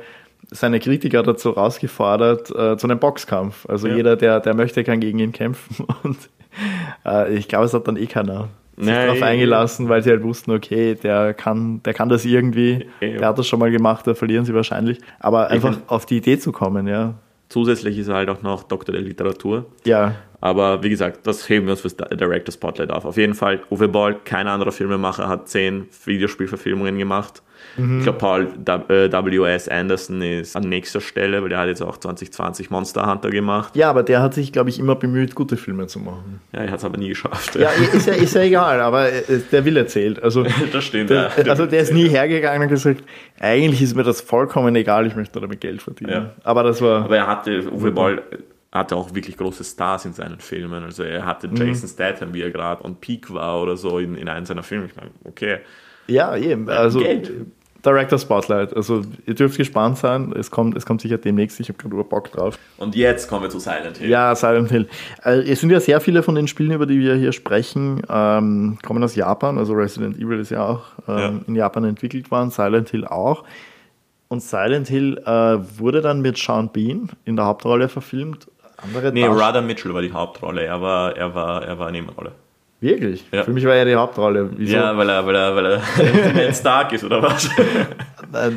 [0.52, 3.66] seine Kritiker dazu rausgefordert äh, zu einem Boxkampf.
[3.68, 3.96] Also ja.
[3.96, 5.86] jeder, der, der möchte, kann gegen ihn kämpfen.
[6.04, 6.18] Und
[7.06, 10.52] äh, ich glaube, es hat dann eh keiner sich darauf eingelassen, weil sie halt wussten,
[10.52, 13.18] okay, der kann, der kann das irgendwie, ja.
[13.18, 15.00] der hat das schon mal gemacht, da verlieren sie wahrscheinlich.
[15.20, 17.16] Aber einfach auf die Idee zu kommen, ja.
[17.50, 19.66] Zusätzlich ist er halt auch noch Doktor der Literatur.
[19.84, 20.16] Ja.
[20.42, 23.06] Aber wie gesagt, das heben wir uns fürs Director Spotlight auf.
[23.06, 27.44] Auf jeden Fall, Uwe Boll, kein anderer Filmemacher, hat zehn Videospielverfilmungen gemacht.
[27.78, 28.00] Mhm.
[28.00, 29.68] Ich glaube, Paul W.S.
[29.68, 33.76] Äh, Anderson ist an nächster Stelle, weil der hat jetzt auch 2020 Monster Hunter gemacht.
[33.76, 36.42] Ja, aber der hat sich, glaube ich, immer bemüht, gute Filme zu machen.
[36.54, 37.56] Ja, er hat es aber nie geschafft.
[37.56, 40.22] Ja, ist ja, ist ja egal, aber äh, der will erzählt.
[40.22, 41.52] Also, das stimmt, der, ja.
[41.52, 43.04] Also der ist nie hergegangen und gesagt,
[43.40, 46.12] eigentlich ist mir das vollkommen egal, ich möchte damit Geld verdienen.
[46.12, 46.32] Ja.
[46.44, 47.06] Aber das war...
[47.06, 48.24] Aber er hatte, Uwe Boll
[48.72, 50.84] hatte auch wirklich große Stars in seinen Filmen.
[50.84, 51.56] Also er hatte mhm.
[51.56, 54.86] Jason Statham, wie er gerade on Peak war oder so in, in einem seiner Filme.
[54.86, 55.60] Ich meine, okay.
[56.08, 56.70] Ja, eben.
[56.70, 57.32] Also, Geld.
[57.86, 58.76] Director Spotlight.
[58.76, 60.34] Also ihr dürft gespannt sein.
[60.38, 61.60] Es kommt, es kommt sicher demnächst.
[61.60, 62.58] Ich habe gerade Bock drauf.
[62.78, 64.10] Und jetzt kommen wir zu Silent Hill.
[64.10, 64.88] Ja, Silent Hill.
[65.24, 68.78] Äh, es sind ja sehr viele von den Spielen, über die wir hier sprechen, ähm,
[68.84, 69.58] kommen aus Japan.
[69.58, 71.34] Also Resident Evil ist ja auch ähm, ja.
[71.48, 73.44] in Japan entwickelt worden, Silent Hill auch.
[74.28, 78.48] Und Silent Hill äh, wurde dann mit Sean Bean in der Hauptrolle verfilmt.
[78.84, 80.64] Andere nee, Radha Mitchell war die Hauptrolle.
[80.64, 82.32] Er war, er war, er war Nebenrolle.
[82.82, 83.24] Wirklich?
[83.32, 83.44] Ja.
[83.44, 84.50] Für mich war er die Hauptrolle.
[84.58, 84.76] Wieso?
[84.76, 87.48] Ja, weil er, weil er, weil er Stark ist, oder was?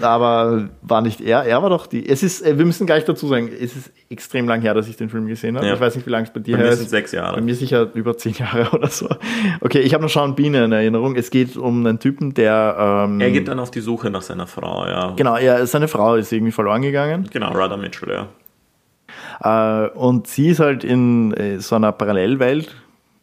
[0.01, 1.45] Aber war nicht er.
[1.45, 2.09] Er war doch die.
[2.09, 4.97] Es ist, äh, wir müssen gleich dazu sagen, es ist extrem lang her, dass ich
[4.97, 5.67] den Film gesehen habe.
[5.67, 5.75] Ja.
[5.75, 7.37] Ich weiß nicht, wie lange es bei dir bei mir sind sechs Jahre.
[7.37, 9.11] Bei mir sicher über zehn Jahre oder so.
[9.61, 11.17] Okay, ich habe noch Sean Bean in Erinnerung.
[11.17, 13.05] Es geht um einen Typen, der.
[13.07, 15.13] Ähm, er geht dann auf die Suche nach seiner Frau, ja.
[15.17, 17.29] Genau, er, seine Frau ist irgendwie verloren gegangen.
[17.31, 18.29] Genau, Radha Mitchell, ja.
[19.41, 22.75] Äh, und sie ist halt in äh, so einer Parallelwelt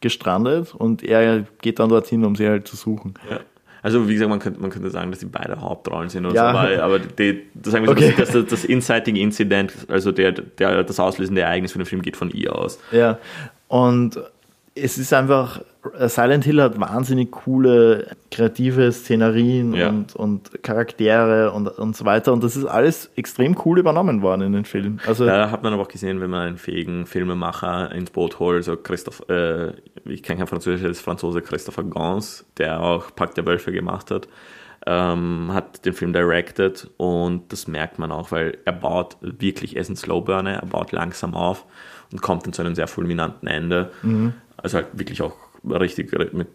[0.02, 3.13] gestrandet und er geht dann dorthin, um sie halt zu suchen.
[3.30, 3.39] Ja.
[3.84, 6.52] Also wie gesagt, man könnte, man könnte sagen, dass die beide Hauptrollen sind oder ja.
[6.52, 8.13] so, aber, aber die, das, sagen wir okay.
[8.26, 12.15] so, das, das Inciting Incident, also der, der, das auslösende Ereignis für den Film geht
[12.15, 12.80] von ihr aus.
[12.91, 13.17] Ja,
[13.67, 14.19] und
[14.74, 15.62] es ist einfach,
[16.00, 19.90] Silent Hill hat wahnsinnig coole kreative Szenerien ja.
[19.90, 22.32] und, und Charaktere und, und so weiter.
[22.32, 25.00] Und das ist alles extrem cool übernommen worden in den Film.
[25.06, 28.64] Also da hat man aber auch gesehen, wenn man einen fähigen Filmemacher ins Boot holt,
[28.64, 29.72] so Christoph, äh,
[30.06, 34.12] ich kenne kein Französisch, das ist Franzose Christopher Gans, der auch Pack der Wölfe gemacht
[34.12, 34.28] hat.
[34.88, 39.82] Ähm, hat den Film directed und das merkt man auch, weil er baut wirklich, er
[39.82, 41.66] ist ein Slowburner, er baut langsam auf
[42.12, 43.92] und kommt dann zu einem sehr fulminanten Ende.
[44.02, 44.34] Mhm.
[44.62, 46.47] Also halt wirklich auch richtig mit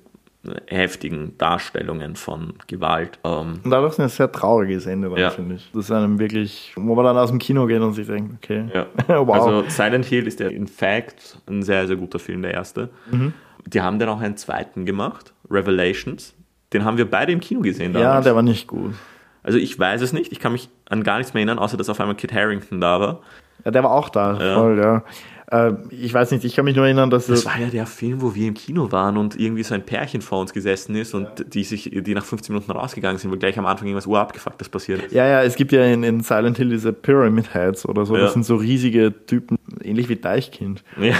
[0.69, 3.19] heftigen Darstellungen von Gewalt.
[3.25, 3.61] Ähm.
[3.65, 5.31] Und dadurch ein sehr trauriges Ende, ja.
[5.31, 5.71] finde ich.
[5.73, 8.67] Das ist einem wirklich, wo man dann aus dem Kino geht und sich denkt, okay,
[8.73, 8.87] ja.
[9.27, 9.35] wow.
[9.35, 12.91] Also Silent Hill ist ja in fact ein sehr, sehr guter Film, der erste.
[13.11, 13.33] Mhm.
[13.67, 16.35] Die haben dann auch einen zweiten gemacht, Revelations.
[16.73, 18.09] Den haben wir beide im Kino gesehen damals.
[18.09, 18.95] Ja, der war nicht gut.
[19.43, 21.89] Also ich weiß es nicht, ich kann mich an gar nichts mehr erinnern, außer dass
[21.89, 23.21] auf einmal Kit Harrington da war.
[23.65, 24.55] Ja, der war auch da, ja.
[24.55, 25.05] voll, ja.
[25.51, 27.27] Äh, ich weiß nicht, ich kann mich nur erinnern, dass.
[27.27, 30.21] Das war ja der Film, wo wir im Kino waren und irgendwie so ein Pärchen
[30.21, 31.45] vor uns gesessen ist und ja.
[31.45, 35.05] die sich, die nach 15 Minuten rausgegangen sind, wo gleich am Anfang irgendwas urabgefucktes passiert
[35.05, 35.13] ist.
[35.13, 38.17] Ja, ja, es gibt ja in, in Silent Hill diese Pyramid Heads oder so.
[38.17, 38.23] Ja.
[38.23, 40.83] Das sind so riesige Typen, ähnlich wie Deichkind.
[41.07, 41.15] Ja,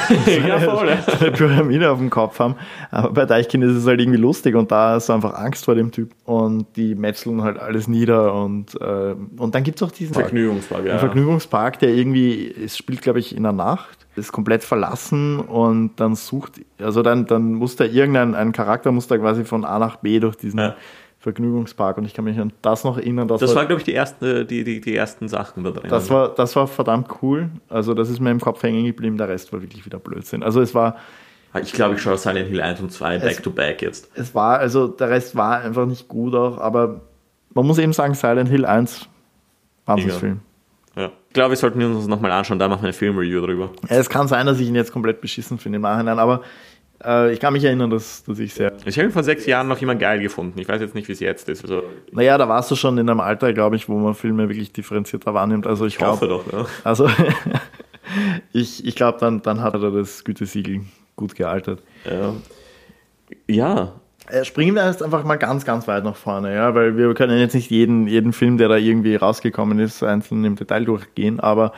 [0.47, 0.89] ja voll.
[1.21, 2.57] Eine Pyramide auf dem Kopf haben.
[2.91, 5.75] Aber bei Deichkind ist es halt irgendwie lustig und da hast du einfach Angst vor
[5.75, 9.93] dem Typ und die metzeln halt alles nieder und, äh, und dann gibt es auch
[9.93, 10.99] diesen Vergnügungspark, ja.
[10.99, 16.15] Vergnügungspark, der irgendwie, es spielt glaube ich in der Nacht ist komplett verlassen und dann
[16.15, 19.97] sucht, also dann, dann muss da irgendein ein Charakter muss da quasi von A nach
[19.97, 20.77] B durch diesen ja.
[21.19, 23.29] Vergnügungspark und ich kann mich an das noch erinnern.
[23.29, 25.91] Das, das war, war glaube ich, die, erste, die, die, die ersten Sachen da drin.
[25.91, 27.51] Das war, das war verdammt cool.
[27.69, 30.43] Also das ist mir im Kopf hängen geblieben, der Rest war wirklich wieder Blödsinn.
[30.43, 30.97] Also es war.
[31.63, 34.11] Ich glaube, ich schaue Silent Hill 1 und 2 back to back jetzt.
[34.15, 37.01] Es war, also der Rest war einfach nicht gut auch, aber
[37.55, 39.09] man muss eben sagen, Silent Hill 1,
[39.87, 40.41] Wahnsinnsfilm.
[41.37, 43.71] Glaube, wir sollten uns nochmal anschauen, da machen wir eine Filmreview drüber.
[43.89, 46.41] Es kann sein, dass ich ihn jetzt komplett beschissen finde im Nachhinein, aber
[47.05, 48.73] äh, ich kann mich erinnern, dass, dass ich sehr.
[48.87, 50.59] Ich habe ihn vor sechs Jahren noch immer geil gefunden.
[50.59, 51.63] Ich weiß jetzt nicht, wie es jetzt ist.
[51.63, 54.73] Also, naja, da warst du schon in einem Alter, glaube ich, wo man Filme wirklich
[54.73, 55.67] differenzierter wahrnimmt.
[55.67, 56.65] Also ich, ich hoffe doch, ja.
[56.85, 57.07] Also
[58.55, 61.83] ich, ich glaube, dann, dann hat er das Gütesiegel gut gealtert.
[62.07, 62.33] Ja.
[63.47, 63.93] Ja,
[64.43, 67.55] springen wir jetzt einfach mal ganz, ganz weit nach vorne, ja, weil wir können jetzt
[67.55, 71.73] nicht jeden, jeden Film, der da irgendwie rausgekommen ist, einzeln im Detail durchgehen, aber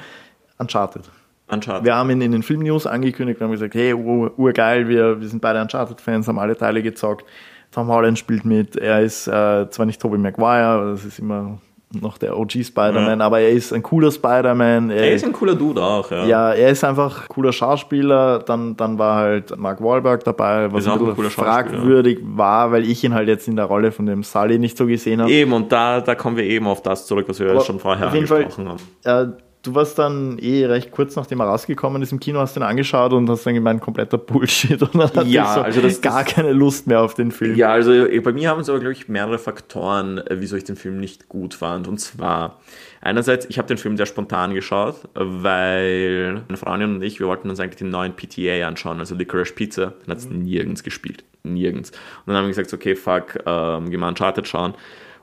[0.58, 1.10] Uncharted.
[1.48, 1.84] Uncharted.
[1.84, 5.60] Wir haben ihn in den Film-News angekündigt, haben gesagt, hey, urgeil, wir, wir sind beide
[5.62, 7.24] Uncharted-Fans, haben alle Teile gezockt.
[7.70, 11.58] Tom Holland spielt mit, er ist äh, zwar nicht Tobey Maguire, das ist immer
[11.92, 13.26] noch der OG Spider-Man, ja.
[13.26, 14.90] aber er ist ein cooler Spider-Man.
[14.90, 16.26] Er, er, ist ein cooler Dude auch, ja.
[16.26, 18.40] Ja, er ist einfach cooler Schauspieler.
[18.40, 23.14] Dann, dann war halt Mark Wahlberg dabei, was ein, ein fragwürdig war, weil ich ihn
[23.14, 25.30] halt jetzt in der Rolle von dem Sully nicht so gesehen habe.
[25.30, 28.08] Eben, und da, da kommen wir eben auf das zurück, was wir aber schon vorher
[28.08, 29.32] angesprochen Fall, haben.
[29.32, 32.60] Äh, du warst dann eh recht kurz nachdem er rausgekommen ist im Kino, hast du
[32.60, 34.80] ihn angeschaut und hast dann gemeint, kompletter Bullshit.
[34.94, 37.56] Und dann ja, so also das gar das, keine Lust mehr auf den Film.
[37.56, 37.90] Ja, also
[38.22, 41.28] bei mir haben es aber, glaube ich, mehrere Faktoren, äh, wieso ich den Film nicht
[41.28, 41.88] gut fand.
[41.88, 42.60] Und zwar,
[43.00, 47.50] einerseits, ich habe den Film sehr spontan geschaut, weil meine Freundin und ich, wir wollten
[47.50, 49.94] uns eigentlich den neuen PTA anschauen, also Licorice Pizza.
[50.04, 50.42] Den hat es mhm.
[50.42, 51.24] nirgends gespielt.
[51.42, 51.90] Nirgends.
[51.90, 54.74] Und dann haben wir gesagt, okay, fuck, ähm, gehen wir Uncharted schauen.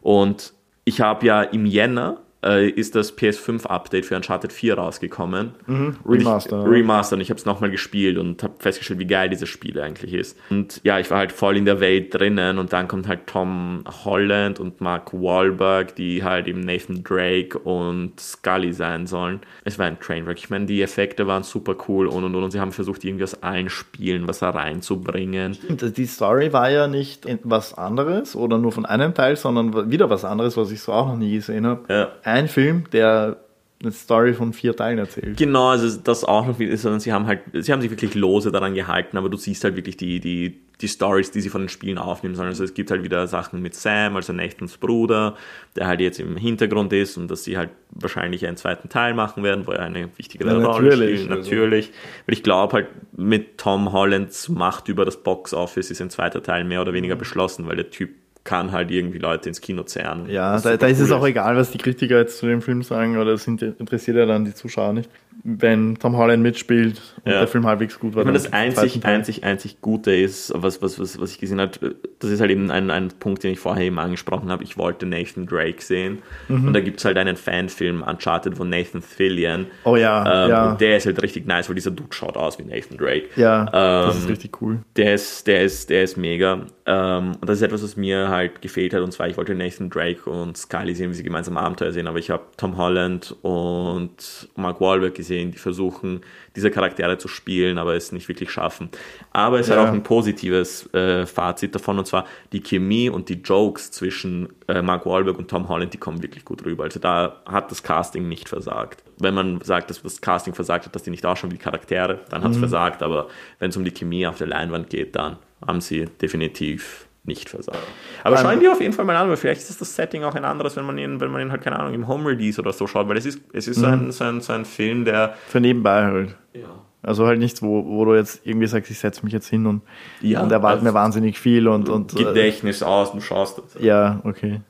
[0.01, 5.51] Und ich habe ja im Jänner äh, ist das PS5-Update für Uncharted 4 rausgekommen.
[5.65, 5.97] Mhm.
[6.05, 6.61] Remaster.
[6.61, 9.79] Ich, Remaster und ich habe es nochmal gespielt und habe festgestellt, wie geil dieses Spiel
[9.79, 10.37] eigentlich ist.
[10.49, 13.83] Und ja, ich war halt voll in der Welt drinnen und dann kommt halt Tom
[14.05, 19.41] Holland und Mark Wahlberg, die halt eben Nathan Drake und Scully sein sollen.
[19.63, 20.37] Es war ein Trainwreck.
[20.37, 23.23] Ich meine, die Effekte waren super cool und und und und sie haben versucht, irgendwie
[23.23, 25.57] aus allen Spielen was reinzubringen.
[25.69, 30.23] Die Story war ja nicht was anderes oder nur von einem Teil, sondern wieder was
[30.23, 31.81] anderes, was ich so auch noch nie gesehen habe.
[31.89, 33.37] Ja ein Film, der
[33.81, 35.37] eine Story von vier Teilen erzählt.
[35.37, 38.73] Genau, also das auch noch, sondern sie haben halt, sie haben sich wirklich lose daran
[38.73, 41.97] gehalten, aber du siehst halt wirklich die, die, die Stories, die sie von den Spielen
[41.97, 42.49] aufnehmen sollen.
[42.49, 45.35] Also es gibt halt wieder Sachen mit Sam, also Nathans Bruder,
[45.75, 49.43] der halt jetzt im Hintergrund ist und dass sie halt wahrscheinlich einen zweiten Teil machen
[49.43, 51.29] werden, wo er eine wichtigere ja, Rolle spielt.
[51.29, 51.41] Also.
[51.41, 51.91] Natürlich.
[52.25, 56.41] Weil ich glaube halt, mit Tom Hollands Macht über das Box Office ist ein zweiter
[56.41, 58.09] Teil mehr oder weniger beschlossen, weil der Typ
[58.45, 60.29] kann halt irgendwie Leute ins Kino zerren.
[60.29, 63.17] Ja, da, da ist es auch egal, was die Kritiker jetzt zu dem Film sagen,
[63.17, 65.09] oder das interessiert ja dann die Zuschauer nicht
[65.47, 67.39] wenn Tom Holland mitspielt und ja.
[67.39, 68.21] der Film halbwegs gut war.
[68.21, 71.95] Ich meine, das einzig, einzig, einzig Gute ist, was, was, was, was ich gesehen habe,
[72.17, 74.63] das ist halt eben ein, ein Punkt, den ich vorher eben angesprochen habe.
[74.63, 76.23] Ich wollte Nathan Drake sehen.
[76.47, 76.67] Mhm.
[76.67, 79.67] Und da gibt es halt einen Fanfilm, Uncharted, von Nathan Fillion.
[79.83, 80.71] Oh ja, ähm, ja.
[80.71, 83.25] Und der ist halt richtig nice, weil dieser Dude schaut aus wie Nathan Drake.
[83.35, 84.79] Ja, ähm, das ist richtig cool.
[84.95, 86.65] Der ist, der ist, der ist mega.
[86.87, 89.01] Ähm, und das ist etwas, was mir halt gefehlt hat.
[89.01, 92.07] Und zwar, ich wollte Nathan Drake und Scully sehen, wie sie gemeinsam Abenteuer sehen.
[92.07, 96.21] Aber ich habe Tom Holland und Mark Wahlberg gesehen sehen, die versuchen,
[96.55, 98.89] diese Charaktere zu spielen, aber es nicht wirklich schaffen.
[99.31, 99.75] Aber es ja.
[99.75, 104.49] hat auch ein positives äh, Fazit davon, und zwar die Chemie und die Jokes zwischen
[104.67, 106.85] äh, Mark Wahlberg und Tom Holland, die kommen wirklich gut rüber.
[106.85, 109.03] Also da hat das Casting nicht versagt.
[109.17, 112.21] Wenn man sagt, dass das Casting versagt hat, dass die nicht ausschauen wie die Charaktere,
[112.29, 112.61] dann hat es mhm.
[112.61, 113.03] versagt.
[113.03, 113.27] Aber
[113.59, 117.79] wenn es um die Chemie auf der Leinwand geht, dann haben sie definitiv nicht versagen.
[118.23, 120.35] Aber um, schauen wir auf jeden Fall mal an, weil vielleicht ist das Setting auch
[120.35, 122.71] ein anderes, wenn man ihn, wenn man ihn halt, keine Ahnung, im Home Release oder
[122.71, 124.11] so schaut, weil es ist, es ist so, ein, mhm.
[124.11, 125.35] so, ein, so ein Film, der.
[125.47, 126.35] Für nebenbei halt.
[126.53, 126.67] Ja.
[127.01, 129.81] Also halt nichts, wo, wo du jetzt irgendwie sagst, ich setze mich jetzt hin und,
[130.21, 131.89] ja, und erwarte also mir wahnsinnig viel und.
[131.89, 133.81] und Gedächtnis aus, du schaust das.
[133.81, 134.61] Ja, okay.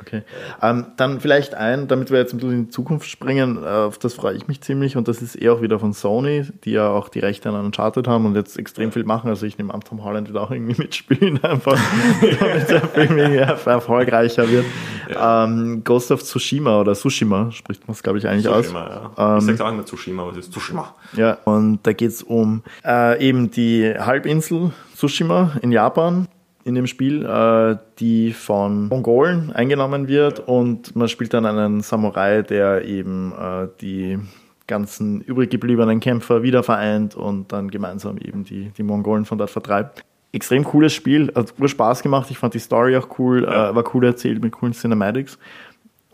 [0.00, 0.22] Okay.
[0.62, 3.98] Ähm, dann vielleicht ein, damit wir jetzt ein bisschen in die Zukunft springen, äh, auf
[3.98, 6.88] das freue ich mich ziemlich und das ist eh auch wieder von Sony, die ja
[6.88, 9.28] auch die Rechte an Uncharted haben und jetzt extrem viel machen.
[9.28, 11.78] Also ich nehme an, Tom Holland wird auch irgendwie mitspielen, einfach
[12.40, 14.64] damit der Film erfolgreicher wird.
[15.10, 15.44] Ja.
[15.44, 19.18] Ähm, Ghost of Tsushima oder Tsushima spricht man es, glaube ich, eigentlich Tsushima, aus.
[19.18, 19.38] Ja.
[19.38, 20.94] Ähm, ich sage auch immer Tsushima, aber es ist Tsushima.
[21.14, 26.28] Ja, und da geht es um äh, eben die Halbinsel Tsushima in Japan
[26.64, 32.42] in dem Spiel, äh, die von Mongolen eingenommen wird und man spielt dann einen Samurai,
[32.42, 34.18] der eben äh, die
[34.66, 39.50] ganzen übrig gebliebenen Kämpfer wieder vereint und dann gemeinsam eben die, die Mongolen von dort
[39.50, 40.04] vertreibt.
[40.32, 43.70] Extrem cooles Spiel, hat ur Spaß gemacht, ich fand die Story auch cool, ja.
[43.70, 45.38] äh, war cool erzählt mit coolen Cinematics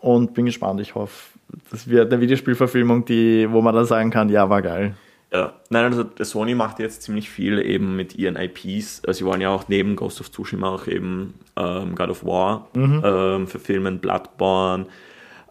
[0.01, 1.39] und bin gespannt, ich hoffe,
[1.71, 4.95] das wird eine Videospielverfilmung, die, wo man dann sagen kann, ja, war geil.
[5.37, 9.03] Ja, nein, also Sony macht jetzt ziemlich viel eben mit ihren IPs.
[9.07, 12.69] Also sie wollen ja auch neben Ghost of Tsushima auch eben ähm, God of War
[12.75, 13.03] mhm.
[13.05, 14.87] ähm, verfilmen, Bloodborne.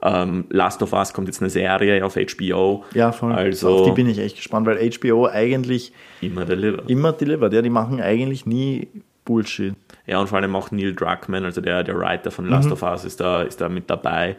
[0.02, 2.84] Ähm, Last of Us kommt jetzt eine Serie auf HBO.
[2.96, 3.32] Ja, voll.
[3.32, 6.90] Also, auf die bin ich echt gespannt, weil HBO eigentlich immer delivert.
[6.90, 8.88] Immer delivert, ja, die machen eigentlich nie
[9.24, 9.76] Bullshit.
[10.08, 12.74] Ja, und vor allem auch Neil Druckmann, also der, der Writer von Last mhm.
[12.74, 14.36] of Us, ist da, ist da mit dabei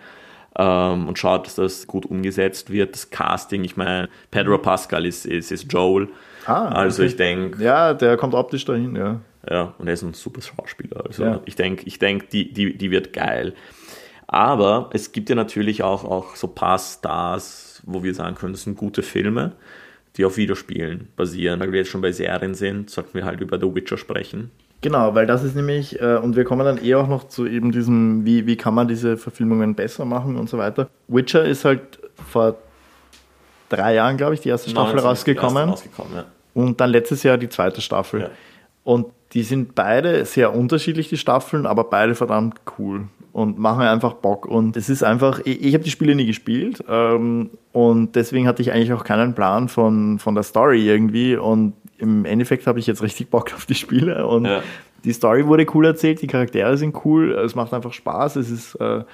[0.58, 2.94] ähm, und schaut, dass das gut umgesetzt wird.
[2.94, 6.08] Das Casting, ich meine, Pedro Pascal ist, ist, ist Joel.
[6.46, 7.10] Ah, also okay.
[7.10, 7.62] ich denke.
[7.62, 9.20] Ja, der kommt optisch dahin, ja.
[9.48, 11.04] Ja, und er ist ein super Schauspieler.
[11.06, 11.40] Also ja.
[11.44, 13.54] ich denke, ich denk, die, die, die wird geil.
[14.26, 18.54] Aber es gibt ja natürlich auch, auch so ein paar Stars, wo wir sagen können,
[18.54, 19.52] das sind gute Filme,
[20.16, 21.60] die auf Videospielen basieren.
[21.60, 24.50] Weil wir jetzt schon bei Serien sind, sollten wir halt über The Witcher sprechen.
[24.82, 27.72] Genau, weil das ist nämlich, äh, und wir kommen dann eh auch noch zu eben
[27.72, 30.88] diesem, wie, wie kann man diese Verfilmungen besser machen und so weiter.
[31.08, 31.98] Witcher ist halt
[32.30, 32.56] vor
[33.68, 35.70] drei Jahren, glaube ich, die erste Staffel rausgekommen.
[35.70, 36.24] rausgekommen ja.
[36.54, 38.20] Und dann letztes Jahr die zweite Staffel.
[38.20, 38.30] Ja.
[38.84, 44.14] Und die sind beide sehr unterschiedlich, die Staffeln, aber beide verdammt cool und machen einfach
[44.14, 44.46] Bock.
[44.46, 48.62] Und es ist einfach, ich, ich habe die Spiele nie gespielt ähm, und deswegen hatte
[48.62, 51.36] ich eigentlich auch keinen Plan von, von der Story irgendwie.
[51.36, 54.62] Und im Endeffekt habe ich jetzt richtig Bock auf die Spiele und ja.
[55.04, 58.74] die Story wurde cool erzählt, die Charaktere sind cool, es macht einfach Spaß, es ist,
[58.76, 59.04] äh,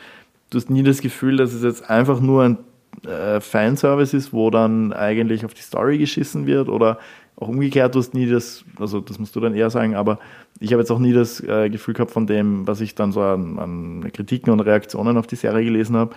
[0.50, 2.58] du hast nie das Gefühl, dass es jetzt einfach nur ein
[3.06, 6.98] äh, Fanservice ist, wo dann eigentlich auf die Story geschissen wird oder
[7.36, 10.18] auch umgekehrt, du hast nie das, also das musst du dann eher sagen, aber
[10.60, 13.22] ich habe jetzt auch nie das äh, Gefühl gehabt von dem, was ich dann so
[13.22, 16.14] an, an Kritiken und Reaktionen auf die Serie gelesen habe,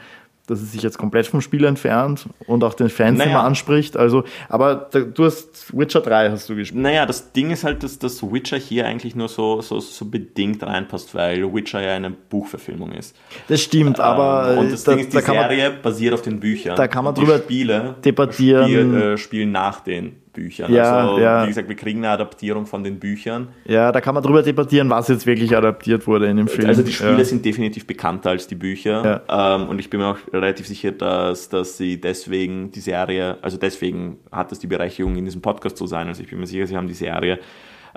[0.47, 3.31] dass es sich jetzt komplett vom Spiel entfernt und auch den Fans naja.
[3.31, 3.97] immer anspricht.
[3.97, 6.81] Also, aber da, du hast Witcher 3 hast du gespielt.
[6.81, 10.63] Naja, das Ding ist halt, dass das Witcher hier eigentlich nur so, so, so bedingt
[10.63, 13.15] reinpasst, weil Witcher ja eine Buchverfilmung ist.
[13.47, 16.39] Das stimmt, ähm, aber und das da, Ding ist, die Serie man, basiert auf den
[16.39, 16.75] Büchern.
[16.75, 18.65] Da kann man drüber Spiele debattieren.
[18.65, 20.71] Spiel, äh, spielen nach den Büchern.
[20.71, 21.43] Ja, also, ja.
[21.43, 23.47] wie gesagt, wir kriegen eine Adaptierung von den Büchern.
[23.65, 26.67] Ja, da kann man drüber debattieren, was jetzt wirklich adaptiert wurde in dem Film.
[26.67, 27.25] Also die Spiele ja.
[27.25, 29.23] sind definitiv bekannter als die Bücher.
[29.27, 29.55] Ja.
[29.55, 33.57] Ähm, und ich bin mir auch relativ sicher, dass, dass sie deswegen die Serie, also
[33.57, 36.07] deswegen hat es die Berechtigung, in diesem Podcast zu sein.
[36.07, 37.39] Also ich bin mir sicher, sie haben die Serie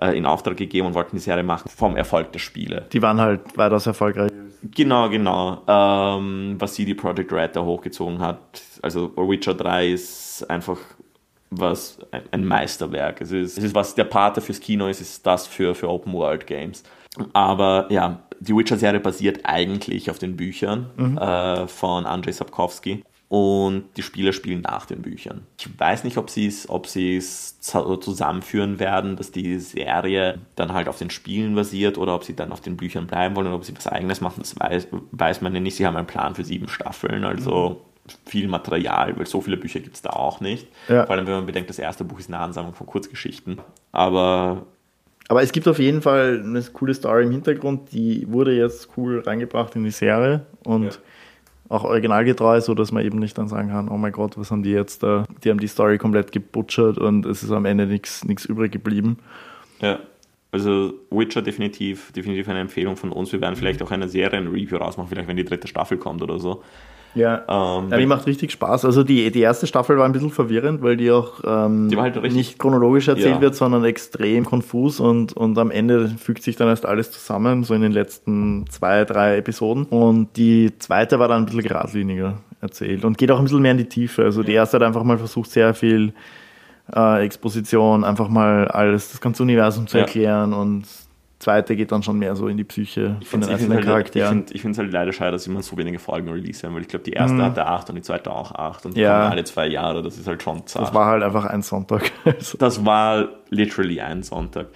[0.01, 2.87] äh, in Auftrag gegeben und wollten die Serie machen vom Erfolg der Spiele.
[2.92, 4.31] Die waren halt weitaus erfolgreich.
[4.62, 5.62] Genau, genau.
[5.66, 8.62] Ähm, was sie die Project Red da hochgezogen hat.
[8.83, 10.79] Also Witcher 3 ist einfach
[11.51, 11.99] was
[12.31, 13.21] ein Meisterwerk.
[13.21, 16.13] Es ist, es ist was der Pate fürs Kino ist, ist das für, für Open
[16.13, 16.83] World Games.
[17.33, 21.19] Aber ja, die Witcher-Serie basiert eigentlich auf den Büchern mhm.
[21.19, 25.43] äh, von Andrzej Sapkowski und die Spieler spielen nach den Büchern.
[25.59, 30.99] Ich weiß nicht, ob sie es ob zusammenführen werden, dass die Serie dann halt auf
[30.99, 33.77] den Spielen basiert oder ob sie dann auf den Büchern bleiben wollen oder ob sie
[33.77, 35.77] was eigenes machen, das weiß, weiß man ja nicht.
[35.77, 37.88] Sie haben einen Plan für sieben Staffeln, also mhm
[38.27, 40.68] viel Material, weil so viele Bücher gibt es da auch nicht.
[40.88, 41.07] Ja.
[41.07, 43.59] Vor allem, wenn man bedenkt, das erste Buch ist eine Ansammlung von Kurzgeschichten.
[43.92, 44.66] Aber.
[45.29, 49.21] Aber es gibt auf jeden Fall eine coole Story im Hintergrund, die wurde jetzt cool
[49.21, 50.90] reingebracht in die Serie und ja.
[51.68, 54.62] auch originalgetreu, so dass man eben nicht dann sagen kann, oh mein Gott, was haben
[54.62, 55.27] die jetzt da?
[55.44, 59.18] Die haben die Story komplett gebutschert und es ist am Ende nichts übrig geblieben.
[59.81, 59.99] Ja.
[60.51, 63.31] Also Witcher definitiv, definitiv eine Empfehlung von uns.
[63.33, 66.62] Wir werden vielleicht auch eine Serien-Review rausmachen, vielleicht wenn die dritte Staffel kommt oder so.
[67.18, 68.85] Ja, ähm, ja die macht richtig Spaß.
[68.85, 72.22] Also die, die erste Staffel war ein bisschen verwirrend, weil die auch ähm, die halt
[72.33, 73.40] nicht chronologisch erzählt ja.
[73.40, 77.74] wird, sondern extrem konfus und, und am Ende fügt sich dann erst alles zusammen, so
[77.74, 79.85] in den letzten zwei, drei Episoden.
[79.85, 83.72] Und die zweite war dann ein bisschen geradliniger erzählt und geht auch ein bisschen mehr
[83.72, 84.24] in die Tiefe.
[84.24, 86.12] Also die erste hat einfach mal versucht, sehr viel
[86.94, 90.85] äh, Exposition, einfach mal alles, das ganze Universum zu erklären und
[91.38, 94.46] zweite geht dann schon mehr so in die Psyche von den einzelnen halt, Charakteren.
[94.51, 96.88] Ich finde es halt leider schade, dass immer so wenige Folgen release werden, weil ich
[96.88, 97.42] glaube, die erste mhm.
[97.42, 99.29] hatte acht und die zweite auch acht und ja.
[99.29, 100.88] alle zwei Jahre, das ist halt schon zart.
[100.88, 102.11] Das war halt einfach ein Sonntag.
[102.59, 104.68] das war literally ein Sonntag.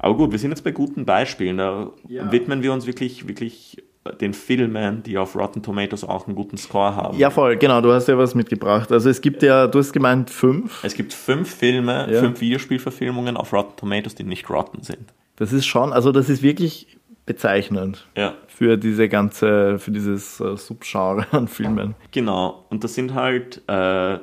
[0.00, 1.58] Aber gut, wir sind jetzt bei guten Beispielen.
[1.58, 2.30] Da ja.
[2.30, 3.82] widmen wir uns wirklich, wirklich
[4.20, 7.18] den Filmen, die auf Rotten Tomatoes auch einen guten Score haben.
[7.18, 8.90] Ja, voll, genau, du hast ja was mitgebracht.
[8.90, 10.82] Also es gibt ja, du hast gemeint fünf.
[10.82, 12.20] Es gibt fünf Filme, ja.
[12.20, 15.12] fünf Videospielverfilmungen auf Rotten Tomatoes, die nicht rotten sind.
[15.38, 18.34] Das ist schon, also das ist wirklich bezeichnend ja.
[18.48, 21.94] für diese ganze, für dieses äh, Subgenre an Filmen.
[22.10, 24.18] Genau, und das sind halt äh,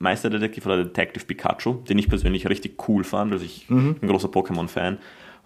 [0.00, 3.32] Meisterdetektiv oder Detective Pikachu, den ich persönlich richtig cool fand.
[3.32, 3.94] Also ich mhm.
[3.94, 4.98] bin ein großer Pokémon-Fan.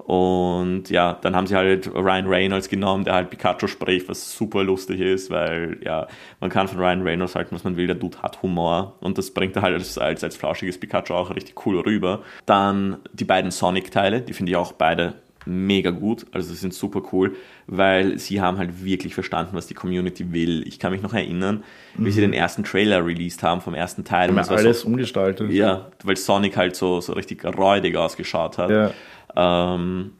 [0.05, 4.65] Und ja, dann haben sie halt Ryan Reynolds genommen, der halt Pikachu spricht, was super
[4.65, 6.07] lustig ist, weil ja,
[6.41, 9.31] man kann von Ryan Reynolds halten, was man will, der Dude hat Humor und das
[9.33, 12.23] bringt er halt als, als, als flauschiges Pikachu auch richtig cool rüber.
[12.47, 15.15] Dann die beiden Sonic-Teile, die finde ich auch beide
[15.47, 17.37] mega gut, also sie sind super cool,
[17.67, 20.67] weil sie haben halt wirklich verstanden, was die Community will.
[20.67, 21.65] Ich kann mich noch erinnern,
[21.97, 22.07] mhm.
[22.07, 24.29] wie sie den ersten Trailer released haben vom ersten Teil.
[24.29, 25.51] Haben alles so, umgestaltet.
[25.51, 28.71] Ja, weil Sonic halt so, so richtig räudig ausgeschaut hat.
[28.71, 28.91] Ja.
[29.37, 30.13] Ähm,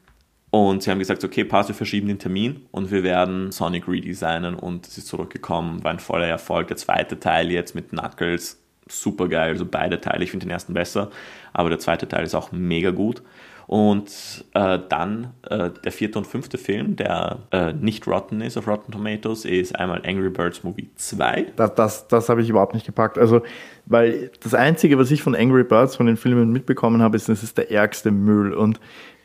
[0.51, 4.55] und sie haben gesagt, okay, passt, wir verschieben den Termin und wir werden Sonic redesignen
[4.55, 6.67] und es ist zurückgekommen, war ein voller Erfolg.
[6.67, 10.73] Der zweite Teil jetzt mit Knuckles, super geil, also beide Teile, ich finde den ersten
[10.73, 11.09] besser,
[11.53, 13.23] aber der zweite Teil ist auch mega gut.
[13.71, 18.67] Und äh, dann äh, der vierte und fünfte Film, der äh, nicht rotten ist auf
[18.67, 21.53] Rotten Tomatoes, ist einmal Angry Birds Movie 2.
[21.55, 23.17] Das, das, das habe ich überhaupt nicht gepackt.
[23.17, 23.43] Also,
[23.85, 27.43] weil das Einzige, was ich von Angry Birds, von den Filmen mitbekommen habe, ist, es
[27.43, 28.53] ist der ärgste Müll.
[28.53, 28.81] Und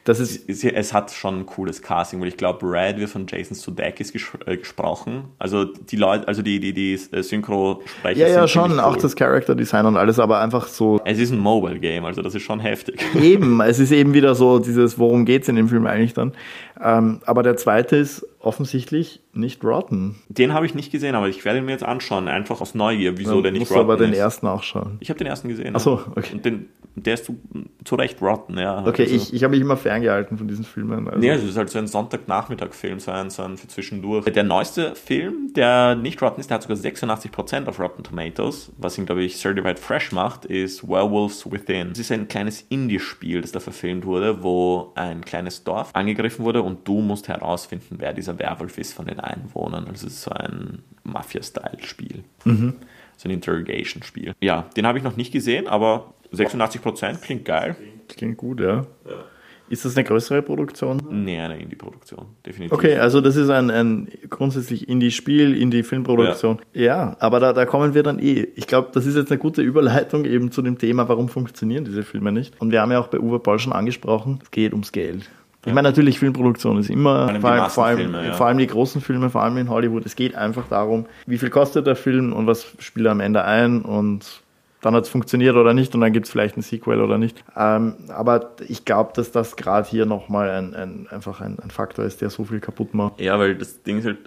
[0.07, 3.57] das ist, es hat schon ein cooles Casting, weil ich glaube, Red wird von Jason
[3.57, 5.25] Sudeikis ges äh, gesprochen.
[5.41, 8.21] Also die Leute, also die, die, die äh, Synchrosprecher.
[8.21, 8.81] Ja, ja, schon, cool.
[8.81, 11.01] auch das Character Design und alles, aber einfach so.
[11.05, 13.05] Es ist ein Mobile Game, also das ist schon heftig.
[13.21, 16.33] Eben, es ist eben wieder so dieses, worum geht's in dem Film eigentlich dann.
[16.81, 20.17] Ähm, aber der zweite ist offensichtlich nicht rotten.
[20.29, 23.19] Den habe ich nicht gesehen, aber ich werde ihn mir jetzt anschauen, einfach aus Neugier,
[23.19, 23.85] wieso ja, der nicht rotten ist.
[23.85, 24.97] aber den ersten auch schauen.
[25.01, 25.75] Ich habe den ersten gesehen.
[25.77, 26.33] Ach okay.
[26.33, 27.39] Und den, der ist zu,
[27.85, 28.87] zu Recht rotten, ja.
[28.87, 31.07] Okay, also, ich, ich habe mich immer ferngehalten von diesen Filmen.
[31.09, 31.21] Also.
[31.21, 34.25] Nee, es ist halt so ein Sonntagnachmittag-Film, so ein, so ein für zwischendurch.
[34.25, 38.97] Der neueste Film, der nicht rotten ist, der hat sogar 86% auf Rotten Tomatoes, was
[38.97, 41.91] ihn, glaube ich, Certified Fresh macht, ist Werewolves Within.
[41.91, 46.63] Es ist ein kleines Indie-Spiel, das da verfilmt wurde, wo ein kleines Dorf angegriffen wurde
[46.63, 49.87] und du musst herausfinden, wer dieser Werwolf ist von den Einwohnern.
[49.87, 52.25] Also es ist so ein Mafia-Style-Spiel.
[52.45, 52.75] Mhm.
[53.17, 54.35] so ein Interrogation-Spiel.
[54.41, 57.77] Ja, den habe ich noch nicht gesehen, aber 86% klingt geil.
[58.09, 58.87] Klingt gut, ja.
[59.05, 59.25] ja.
[59.69, 61.03] Ist das eine größere Produktion?
[61.11, 62.73] Nee, eine Indie-Produktion, definitiv.
[62.73, 66.61] Okay, also das ist ein, ein grundsätzlich Indie-Spiel, Indie-Filmproduktion.
[66.73, 66.83] Ja.
[66.83, 68.47] ja, aber da, da kommen wir dann eh.
[68.55, 72.05] Ich glaube, das ist jetzt eine gute Überleitung eben zu dem Thema, warum funktionieren diese
[72.05, 72.61] Filme nicht.
[72.61, 75.29] Und wir haben ja auch bei Uwe Boll schon angesprochen, es geht ums Geld.
[75.67, 78.33] Ich meine, natürlich, Filmproduktion ist immer, vor allem, vor, allem, ja.
[78.35, 80.07] vor allem, die großen Filme, vor allem in Hollywood.
[80.07, 83.45] Es geht einfach darum, wie viel kostet der Film und was spielt er am Ende
[83.45, 84.43] ein und
[84.81, 87.43] dann hat es funktioniert oder nicht und dann gibt es vielleicht ein Sequel oder nicht.
[87.57, 92.05] Ähm, aber ich glaube, dass das gerade hier nochmal ein, ein, einfach ein, ein, Faktor
[92.05, 93.21] ist, der so viel kaputt macht.
[93.21, 94.19] Ja, weil das Ding ist halt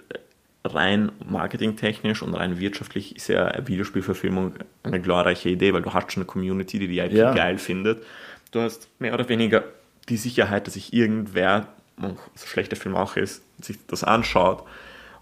[0.64, 6.12] rein marketingtechnisch und rein wirtschaftlich ist ja eine Videospielverfilmung eine glorreiche Idee, weil du hast
[6.12, 7.32] schon eine Community, die die IP ja.
[7.32, 8.02] geil findet.
[8.50, 9.62] Du hast mehr oder weniger
[10.10, 11.68] die Sicherheit, dass sich irgendwer,
[12.34, 14.64] so schlecht der Film auch ist, sich das anschaut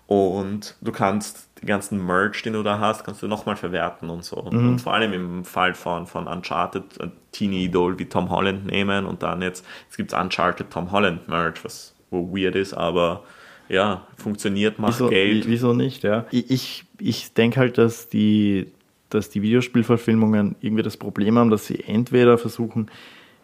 [0.06, 4.24] und du kannst die ganzen Merch, den du da hast, kannst du nochmal verwerten und
[4.24, 4.48] so.
[4.50, 4.68] Mhm.
[4.68, 9.22] Und vor allem im Fall von, von Uncharted, ein Teenie-Idol wie Tom Holland nehmen und
[9.22, 13.22] dann jetzt, jetzt gibt es Uncharted Tom Holland Merch, was wo weird ist, aber
[13.68, 15.46] ja, funktioniert, macht wieso, Geld.
[15.46, 16.24] Wieso nicht, ja.
[16.30, 18.68] Ich, ich denke halt, dass die,
[19.10, 22.90] dass die Videospielverfilmungen irgendwie das Problem haben, dass sie entweder versuchen,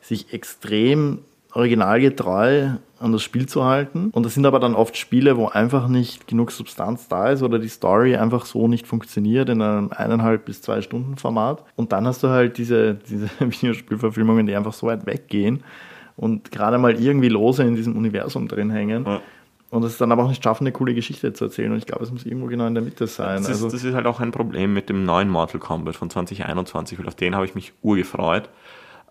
[0.01, 1.19] sich extrem
[1.55, 4.11] originalgetreu an das Spiel zu halten.
[4.11, 7.59] Und das sind aber dann oft Spiele, wo einfach nicht genug Substanz da ist oder
[7.59, 11.65] die Story einfach so nicht funktioniert in einem eineinhalb bis zwei Stunden Format.
[11.77, 15.63] Und dann hast du halt diese, diese Videospielverfilmungen, die einfach so weit weggehen
[16.17, 19.05] und gerade mal irgendwie lose in diesem Universum drin hängen.
[19.05, 19.21] Ja.
[19.71, 21.73] Und es dann aber auch nicht schaffen, eine coole Geschichte zu erzählen.
[21.73, 23.39] Und ich glaube, es muss irgendwo genau in der Mitte sein.
[23.39, 26.11] Das ist, also, das ist halt auch ein Problem mit dem neuen Mortal Kombat von
[26.11, 28.51] 2021, weil auf den habe ich mich urgefreut.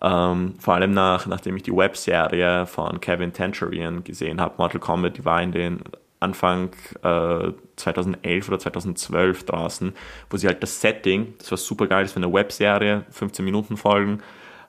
[0.02, 5.16] Ähm, vor allem nach, nachdem ich die Webserie von Kevin Tancherian gesehen habe, Mortal Kombat,
[5.16, 5.80] die war in den
[6.20, 6.70] Anfang
[7.02, 9.92] äh, 2011 oder 2012 draußen,
[10.30, 13.76] wo sie halt das Setting, das war super geil, das war eine Webserie, 15 Minuten
[13.76, 14.20] Folgen,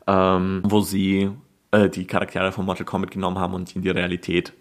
[0.08, 1.32] ähm, wo sie
[1.72, 4.54] äh, die Charaktere von Mortal Kombat genommen haben und in die Realität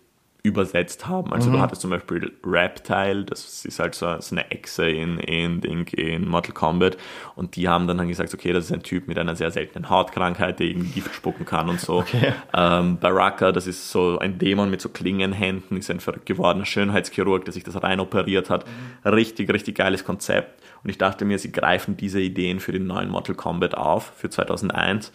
[0.44, 1.32] übersetzt haben.
[1.32, 1.54] Also mhm.
[1.54, 5.86] du hattest zum Beispiel Reptile, das ist halt so, so eine Echse in, in, in,
[5.86, 6.98] in Mortal Kombat
[7.34, 9.88] und die haben dann, dann gesagt, okay, das ist ein Typ mit einer sehr seltenen
[9.88, 12.00] Hautkrankheit, der irgendwie Gift spucken kann und so.
[12.00, 12.34] Okay.
[12.52, 17.46] Ähm, Baraka, das ist so ein Dämon mit so Klingenhänden, ist ein verrückt gewordener Schönheitschirurg,
[17.46, 18.66] der sich das rein operiert hat.
[18.66, 19.10] Mhm.
[19.10, 20.62] Richtig, richtig geiles Konzept.
[20.84, 24.28] Und ich dachte mir, sie greifen diese Ideen für den neuen Mortal Kombat auf, für
[24.28, 25.10] 2001.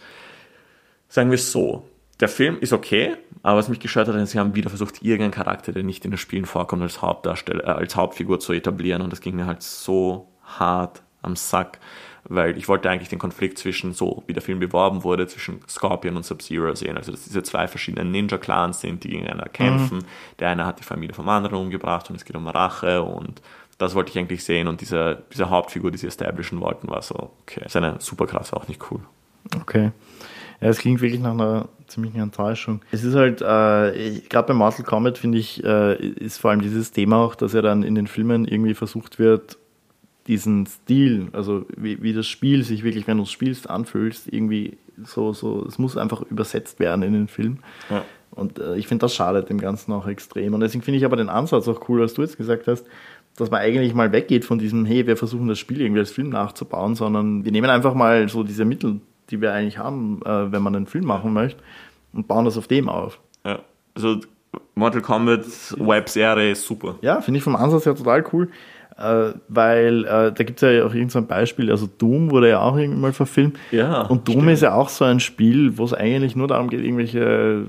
[1.08, 1.88] Sagen wir es so,
[2.20, 5.32] der Film ist okay, aber was mich gestört hat, ist, sie haben wieder versucht, irgendeinen
[5.32, 9.12] Charakter, der nicht in den Spielen vorkommt, als Hauptdarsteller, äh, als Hauptfigur zu etablieren und
[9.12, 11.78] das ging mir halt so hart am Sack,
[12.24, 16.16] weil ich wollte eigentlich den Konflikt zwischen, so wie der Film beworben wurde, zwischen Scorpion
[16.16, 16.96] und Sub-Zero sehen.
[16.96, 19.98] Also, dass diese zwei verschiedenen Ninja-Clans sind, die gegeneinander kämpfen.
[19.98, 20.04] Mhm.
[20.38, 23.40] Der eine hat die Familie vom anderen umgebracht und es geht um Rache und
[23.78, 27.30] das wollte ich eigentlich sehen und diese, diese Hauptfigur, die sie establishen wollten, war so,
[27.42, 29.00] okay, seine Superkraft war auch nicht cool.
[29.58, 29.90] Okay.
[30.60, 32.82] Ja, es klingt wirklich nach einer ziemlichen Enttäuschung.
[32.92, 36.92] Es ist halt, äh, gerade bei Mortal Kombat finde ich, äh, ist vor allem dieses
[36.92, 39.58] Thema auch, dass ja dann in den Filmen irgendwie versucht wird,
[40.26, 44.76] diesen Stil, also wie, wie das Spiel sich wirklich, wenn du es spielst, anfühlst, irgendwie
[45.02, 47.58] so, so, es muss einfach übersetzt werden in den Film.
[47.88, 48.04] Ja.
[48.30, 50.54] Und äh, ich finde, das schadet dem Ganzen auch extrem.
[50.54, 52.86] Und deswegen finde ich aber den Ansatz auch cool, was du jetzt gesagt hast,
[53.36, 56.28] dass man eigentlich mal weggeht von diesem, hey, wir versuchen das Spiel irgendwie als Film
[56.28, 59.00] nachzubauen, sondern wir nehmen einfach mal so diese Mittel,
[59.30, 61.62] die wir eigentlich haben, äh, wenn man einen Film machen möchte,
[62.12, 63.20] und bauen das auf dem auf.
[63.44, 63.60] Ja,
[63.94, 64.20] also
[64.74, 65.44] Mortal Kombat
[65.78, 66.96] Webserie ist super.
[67.02, 68.48] Ja, finde ich vom Ansatz her total cool,
[68.96, 72.76] äh, weil äh, da gibt es ja auch irgendein Beispiel, also Doom wurde ja auch
[72.76, 73.58] irgendwann mal verfilmt.
[73.70, 74.02] Ja.
[74.02, 74.52] Und Doom stimmt.
[74.52, 77.64] ist ja auch so ein Spiel, wo es eigentlich nur darum geht, irgendwelche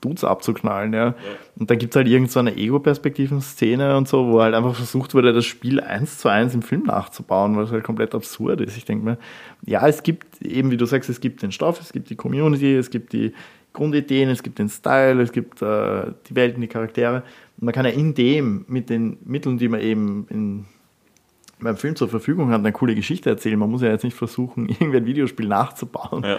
[0.00, 1.06] Dudes abzuknallen, ja.
[1.06, 1.14] ja.
[1.58, 5.32] Und da gibt es halt irgendeine so Ego-Perspektiven-Szene und so, wo halt einfach versucht wurde,
[5.32, 8.76] das Spiel eins zu eins im Film nachzubauen, es halt komplett absurd ist.
[8.76, 9.18] Ich denke mir,
[9.64, 12.74] ja, es gibt eben, wie du sagst, es gibt den Stoff, es gibt die Community,
[12.74, 13.32] es gibt die
[13.72, 17.22] Grundideen, es gibt den Style, es gibt äh, die Welten, die Charaktere.
[17.58, 20.64] Und man kann ja in dem, mit den Mitteln, die man eben in,
[21.60, 23.58] beim Film zur Verfügung hat, eine coole Geschichte erzählen.
[23.58, 26.24] Man muss ja jetzt nicht versuchen, irgendwie ein Videospiel nachzubauen.
[26.24, 26.38] Ja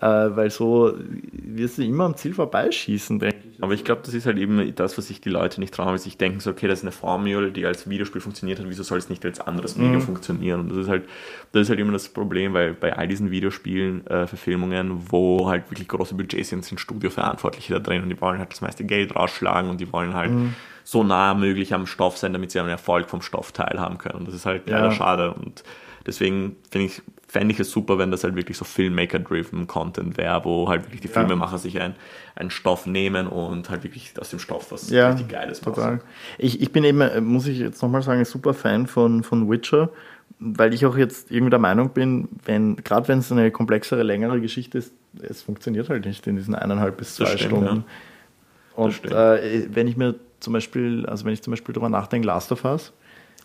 [0.00, 0.06] äh,
[0.36, 0.94] weil so
[1.32, 3.62] wirst du immer am Ziel vorbeischießen, denke ich.
[3.62, 5.98] Aber ich glaube, das ist halt eben das, was sich die Leute nicht trauen, weil
[5.98, 8.84] sie sich denken, so, okay, das ist eine Formel, die als Videospiel funktioniert hat, wieso
[8.84, 9.84] soll es nicht als anderes mhm.
[9.84, 10.60] Medium funktionieren?
[10.60, 11.08] Und das ist halt,
[11.50, 15.68] das ist halt immer das Problem, weil bei all diesen Videospielen, äh, Verfilmungen, wo halt
[15.68, 19.16] wirklich große Budgets sind, sind Studioverantwortliche da drin und die wollen halt das meiste Geld
[19.16, 20.54] rausschlagen und die wollen halt mhm.
[20.88, 24.20] So nah möglich am Stoff sein, damit sie einen Erfolg vom Stoff teilhaben können.
[24.20, 24.78] Und das ist halt ja.
[24.78, 25.62] leider schade und
[26.08, 30.42] Deswegen finde ich, fände ich es super, wenn das halt wirklich so Filmmaker-driven Content wäre,
[30.46, 31.12] wo halt wirklich die ja.
[31.12, 31.94] Filmemacher sich ein,
[32.34, 36.00] einen Stoff nehmen und halt wirklich aus dem Stoff was ja, richtig Geiles machen.
[36.38, 39.90] Ich, ich bin eben, muss ich jetzt nochmal sagen, ein super Fan von, von Witcher.
[40.38, 44.40] weil ich auch jetzt irgendwie der Meinung bin, wenn, gerade wenn es eine komplexere, längere
[44.40, 47.76] Geschichte ist, es funktioniert halt nicht in diesen eineinhalb bis zwei stimmt, Stunden.
[47.76, 48.82] Ja.
[48.82, 52.52] Und äh, wenn ich mir zum Beispiel, also wenn ich zum Beispiel darüber nachdenke, Last
[52.52, 52.92] of Us,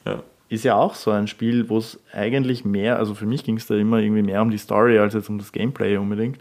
[0.05, 0.23] ja.
[0.49, 3.67] ist ja auch so ein Spiel, wo es eigentlich mehr, also für mich ging es
[3.67, 6.39] da immer irgendwie mehr um die Story als jetzt um das Gameplay unbedingt.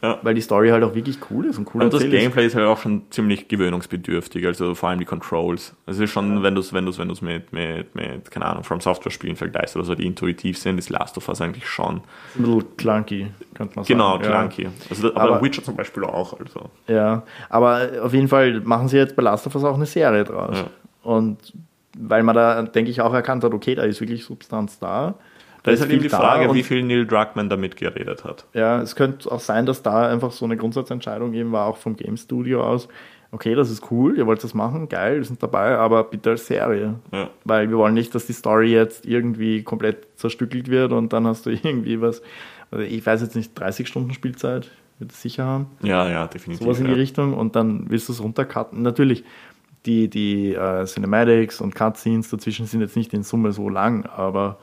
[0.00, 0.18] Ja.
[0.22, 2.52] Weil die Story halt auch wirklich cool ist und cool Und das Gameplay ist.
[2.52, 5.74] ist halt auch schon ziemlich gewöhnungsbedürftig, also vor allem die Controls.
[5.86, 6.42] Also es ist schon, ja.
[6.44, 9.84] wenn du es wenn wenn mit, mit, mit, keine Ahnung, From Software Spielen vergleichst oder
[9.84, 12.02] so, die intuitiv sind, ist Last of Us eigentlich schon.
[12.36, 14.22] Ein bisschen clunky, könnte man genau, sagen.
[14.22, 14.62] Genau, clunky.
[14.62, 14.70] Ja.
[14.88, 16.38] Also, aber, aber Witcher zum Beispiel auch.
[16.38, 16.70] Also.
[16.86, 20.22] Ja, aber auf jeden Fall machen sie jetzt bei Last of Us auch eine Serie
[20.22, 20.64] draus.
[21.02, 21.52] Und
[21.98, 25.14] weil man da, denke ich, auch erkannt hat, okay, da ist wirklich Substanz da.
[25.62, 28.46] Da ist halt eben die Frage, wie viel Neil Druckmann damit geredet hat.
[28.54, 31.96] Ja, es könnte auch sein, dass da einfach so eine Grundsatzentscheidung eben war, auch vom
[31.96, 32.88] Game Studio aus.
[33.30, 36.46] Okay, das ist cool, ihr wollt das machen, geil, wir sind dabei, aber bitte als
[36.46, 36.94] Serie.
[37.12, 37.28] Ja.
[37.44, 41.44] Weil wir wollen nicht, dass die Story jetzt irgendwie komplett zerstückelt wird und dann hast
[41.44, 42.22] du irgendwie was,
[42.70, 45.66] also ich weiß jetzt nicht, 30 Stunden Spielzeit, wird es sicher haben.
[45.82, 46.64] Ja, ja, definitiv.
[46.64, 46.96] Sowas in die ja.
[46.96, 48.82] Richtung und dann willst du es runtercutten.
[48.82, 49.24] Natürlich,
[49.84, 54.58] die, die uh, Cinematics und Cutscenes dazwischen sind jetzt nicht in Summe so lang, aber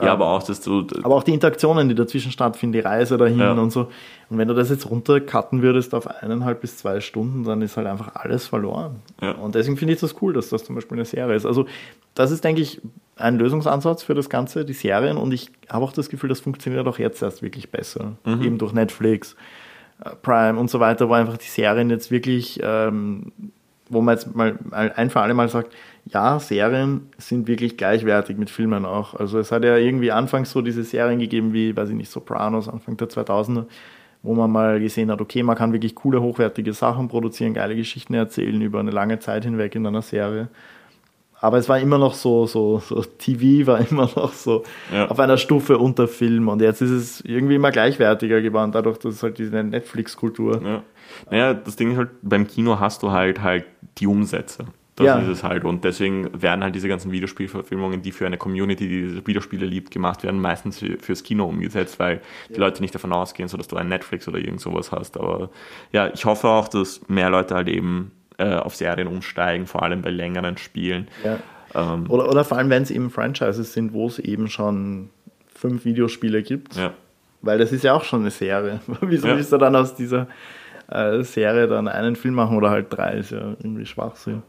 [0.00, 0.86] ja, aber auch, dass du.
[1.02, 3.52] Aber auch die Interaktionen, die dazwischen stattfinden, die Reise dahin ja.
[3.52, 3.88] und so.
[4.28, 7.86] Und wenn du das jetzt runtercutten würdest auf eineinhalb bis zwei Stunden, dann ist halt
[7.86, 8.96] einfach alles verloren.
[9.22, 9.32] Ja.
[9.32, 11.46] Und deswegen finde ich das cool, dass das zum Beispiel eine Serie ist.
[11.46, 11.66] Also,
[12.14, 12.80] das ist, denke ich,
[13.16, 15.16] ein Lösungsansatz für das Ganze, die Serien.
[15.16, 18.12] Und ich habe auch das Gefühl, das funktioniert auch jetzt erst wirklich besser.
[18.24, 18.42] Mhm.
[18.42, 19.36] Eben durch Netflix,
[20.04, 23.32] äh, Prime und so weiter, wo einfach die Serien jetzt wirklich, ähm,
[23.88, 25.74] wo man jetzt mal ein für alle Mal sagt,
[26.06, 29.14] ja, Serien sind wirklich gleichwertig mit Filmen auch.
[29.14, 32.68] Also es hat ja irgendwie anfangs so diese Serien gegeben wie, weiß ich nicht, Sopranos,
[32.68, 33.66] Anfang der 2000er,
[34.22, 38.14] wo man mal gesehen hat, okay, man kann wirklich coole, hochwertige Sachen produzieren, geile Geschichten
[38.14, 40.48] erzählen über eine lange Zeit hinweg in einer Serie.
[41.46, 45.06] Aber es war immer noch so, so, so TV war immer noch so ja.
[45.06, 49.14] auf einer Stufe unter Film und jetzt ist es irgendwie immer gleichwertiger geworden, dadurch, dass
[49.14, 50.60] es halt diese Netflix-Kultur.
[50.64, 50.82] Ja.
[51.30, 53.64] Naja, das Ding ist halt, beim Kino hast du halt halt
[53.98, 54.64] die Umsätze.
[54.96, 55.18] Das ja.
[55.20, 55.64] ist es halt.
[55.64, 59.92] Und deswegen werden halt diese ganzen Videospielverfilmungen, die für eine Community, die diese Videospiele liebt,
[59.92, 62.60] gemacht werden, meistens für, fürs Kino umgesetzt, weil die ja.
[62.60, 65.16] Leute nicht davon ausgehen, so dass du ein Netflix oder irgend sowas hast.
[65.16, 65.50] Aber
[65.92, 70.02] ja, ich hoffe auch, dass mehr Leute halt eben äh, auf Serien umsteigen, vor allem
[70.02, 71.08] bei längeren Spielen.
[71.24, 71.38] Ja.
[71.74, 75.10] Ähm, oder, oder vor allem, wenn es eben Franchises sind, wo es eben schon
[75.54, 76.76] fünf Videospiele gibt.
[76.76, 76.92] Ja.
[77.42, 78.80] Weil das ist ja auch schon eine Serie.
[79.00, 80.26] Wieso willst du dann aus dieser
[80.88, 83.14] äh, Serie dann einen Film machen oder halt drei?
[83.14, 84.42] Ist ja irgendwie Schwachsinn.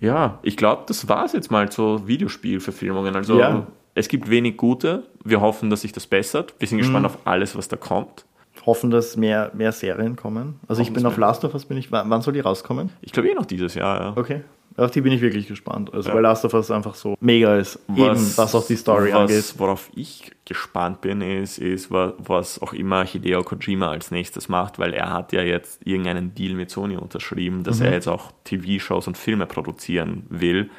[0.00, 3.14] Ja, ich glaube, das war es jetzt mal zu Videospielverfilmungen.
[3.16, 5.04] Also es gibt wenig gute.
[5.24, 6.54] Wir hoffen, dass sich das bessert.
[6.58, 6.82] Wir sind mhm.
[6.82, 8.24] gespannt auf alles, was da kommt.
[8.66, 10.60] Hoffen, dass mehr, mehr Serien kommen.
[10.68, 11.90] Also hoffen, ich bin auf Last of Us, bin ich.
[11.90, 12.90] Wann soll die rauskommen?
[13.00, 14.12] Ich glaube eh noch dieses Jahr, ja.
[14.16, 14.42] Okay.
[14.76, 15.92] Auf die bin ich wirklich gespannt.
[15.92, 16.14] Also, ja.
[16.14, 17.78] weil Last of Us einfach so mega ist.
[17.88, 19.54] Was, eben, was auch die Story was, angeht.
[19.58, 24.94] Worauf ich gespannt bin, ist, ist, was auch immer Hideo Kojima als nächstes macht, weil
[24.94, 27.86] er hat ja jetzt irgendeinen Deal mit Sony unterschrieben, dass mhm.
[27.86, 30.70] er jetzt auch TV-Shows und Filme produzieren will.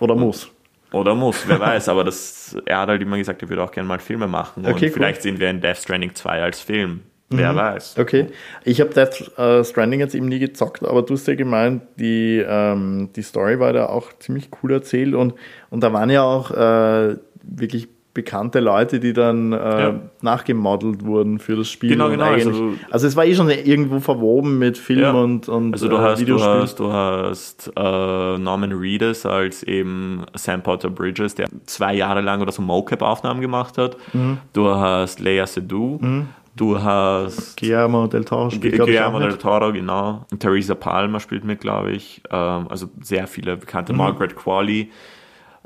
[0.00, 0.50] Oder muss.
[0.90, 3.88] Oder muss, wer weiß, aber das, er hat halt immer gesagt, er würde auch gerne
[3.88, 4.64] mal Filme machen.
[4.64, 7.02] Okay, und vielleicht sehen wir in Death Stranding 2 als Film.
[7.30, 7.56] Wer mhm.
[7.56, 7.96] weiß.
[7.98, 8.26] Okay.
[8.64, 12.44] Ich habe Death uh, Stranding jetzt eben nie gezockt, aber du hast ja gemeint, die,
[12.46, 15.34] ähm, die Story war da auch ziemlich cool erzählt und,
[15.70, 20.00] und da waren ja auch äh, wirklich bekannte Leute, die dann äh, ja.
[20.22, 21.90] nachgemodelt wurden für das Spiel.
[21.90, 22.26] Genau, genau.
[22.26, 25.10] Also, also, es war eh schon irgendwo verwoben mit Film ja.
[25.10, 30.24] und, und Also du äh, hast, du hast, du hast äh, Norman Reedus als eben
[30.34, 33.96] Sam Potter Bridges, der zwei Jahre lang oder so Mocap-Aufnahmen gemacht hat.
[34.12, 34.38] Mhm.
[34.52, 35.98] Du hast Leia Seydoux.
[36.00, 36.28] Mhm.
[36.56, 40.24] Du hast Guillermo del Toro spielt, Guillermo del Toro, genau.
[40.30, 42.22] Und Theresa Palmer spielt mit, glaube ich.
[42.30, 43.92] Ähm, also sehr viele bekannte.
[43.92, 43.98] Mhm.
[43.98, 44.90] Margaret Qualley,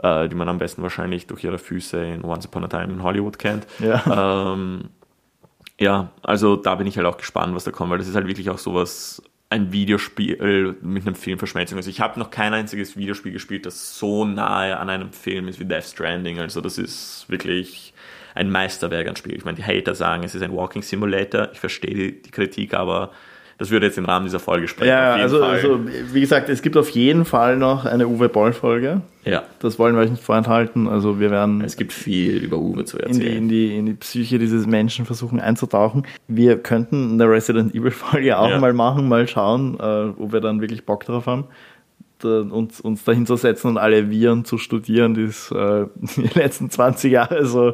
[0.03, 3.03] äh, die man am besten wahrscheinlich durch ihre Füße in Once Upon a Time in
[3.03, 3.67] Hollywood kennt.
[3.81, 4.55] Ja.
[4.55, 4.89] Ähm,
[5.79, 8.27] ja, also da bin ich halt auch gespannt, was da kommt, weil das ist halt
[8.27, 11.77] wirklich auch sowas, ein Videospiel mit einem Film verschmelzen.
[11.77, 15.59] Also ich habe noch kein einziges Videospiel gespielt, das so nahe an einem Film ist
[15.59, 16.39] wie Death Stranding.
[16.39, 17.95] Also das ist wirklich
[18.35, 19.35] ein Meisterwerk an Spiel.
[19.35, 21.49] Ich meine, die Hater sagen, es ist ein Walking Simulator.
[21.53, 23.13] Ich verstehe die, die Kritik, aber
[23.59, 24.89] das würde jetzt den Rahmen dieser Folge sprechen.
[24.89, 25.81] Ja, also, also,
[26.13, 29.03] wie gesagt, es gibt auf jeden Fall noch eine Uwe Boll-Folge.
[29.25, 29.43] Ja.
[29.59, 30.87] Das wollen wir euch nicht vorenthalten.
[30.87, 31.61] Also wir werden.
[31.63, 33.37] Es gibt viel über Uwe zu erzählen.
[33.37, 36.07] In die, in die, in die Psyche dieses Menschen versuchen einzutauchen.
[36.29, 38.61] Wir könnten eine Resident Evil-Folge auch ja.
[38.61, 41.45] mal machen, mal schauen, äh, ob wir dann wirklich Bock drauf haben
[42.25, 45.87] uns, uns dahin zu setzen und alle Viren zu studieren, die äh,
[46.17, 47.71] die letzten 20 Jahre so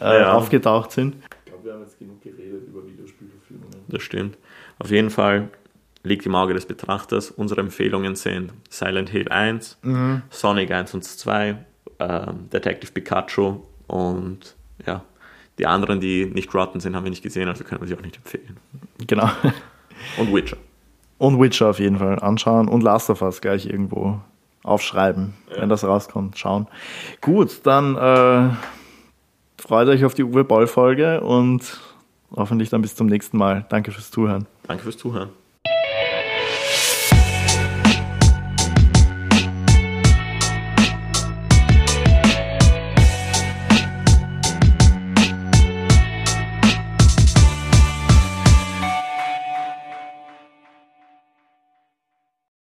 [0.00, 0.34] äh, ja.
[0.34, 1.16] aufgetaucht sind.
[1.44, 3.78] Ich glaube, wir haben jetzt genug geredet über Videospielverfilmungen.
[3.88, 4.36] Das stimmt.
[4.82, 5.48] Auf jeden Fall
[6.02, 7.30] liegt im Auge des Betrachters.
[7.30, 10.22] Unsere Empfehlungen sind Silent Hill 1, mhm.
[10.28, 11.56] Sonic 1 und 2,
[11.98, 15.04] äh, Detective Pikachu Und ja,
[15.58, 18.02] die anderen, die nicht rotten sind, haben wir nicht gesehen, also können wir sie auch
[18.02, 18.56] nicht empfehlen.
[19.06, 19.30] Genau.
[20.18, 20.56] Und Witcher.
[21.18, 24.18] Und Witcher auf jeden Fall anschauen und Last of Us gleich irgendwo
[24.64, 25.62] aufschreiben, ja.
[25.62, 26.36] wenn das rauskommt.
[26.36, 26.66] Schauen.
[27.20, 28.50] Gut, dann äh,
[29.62, 31.80] freut euch auf die Uwe Ball Folge und
[32.36, 33.66] hoffentlich dann bis zum nächsten Mal.
[33.68, 34.46] Danke fürs Zuhören.
[34.66, 35.30] Danke fürs Zuhören.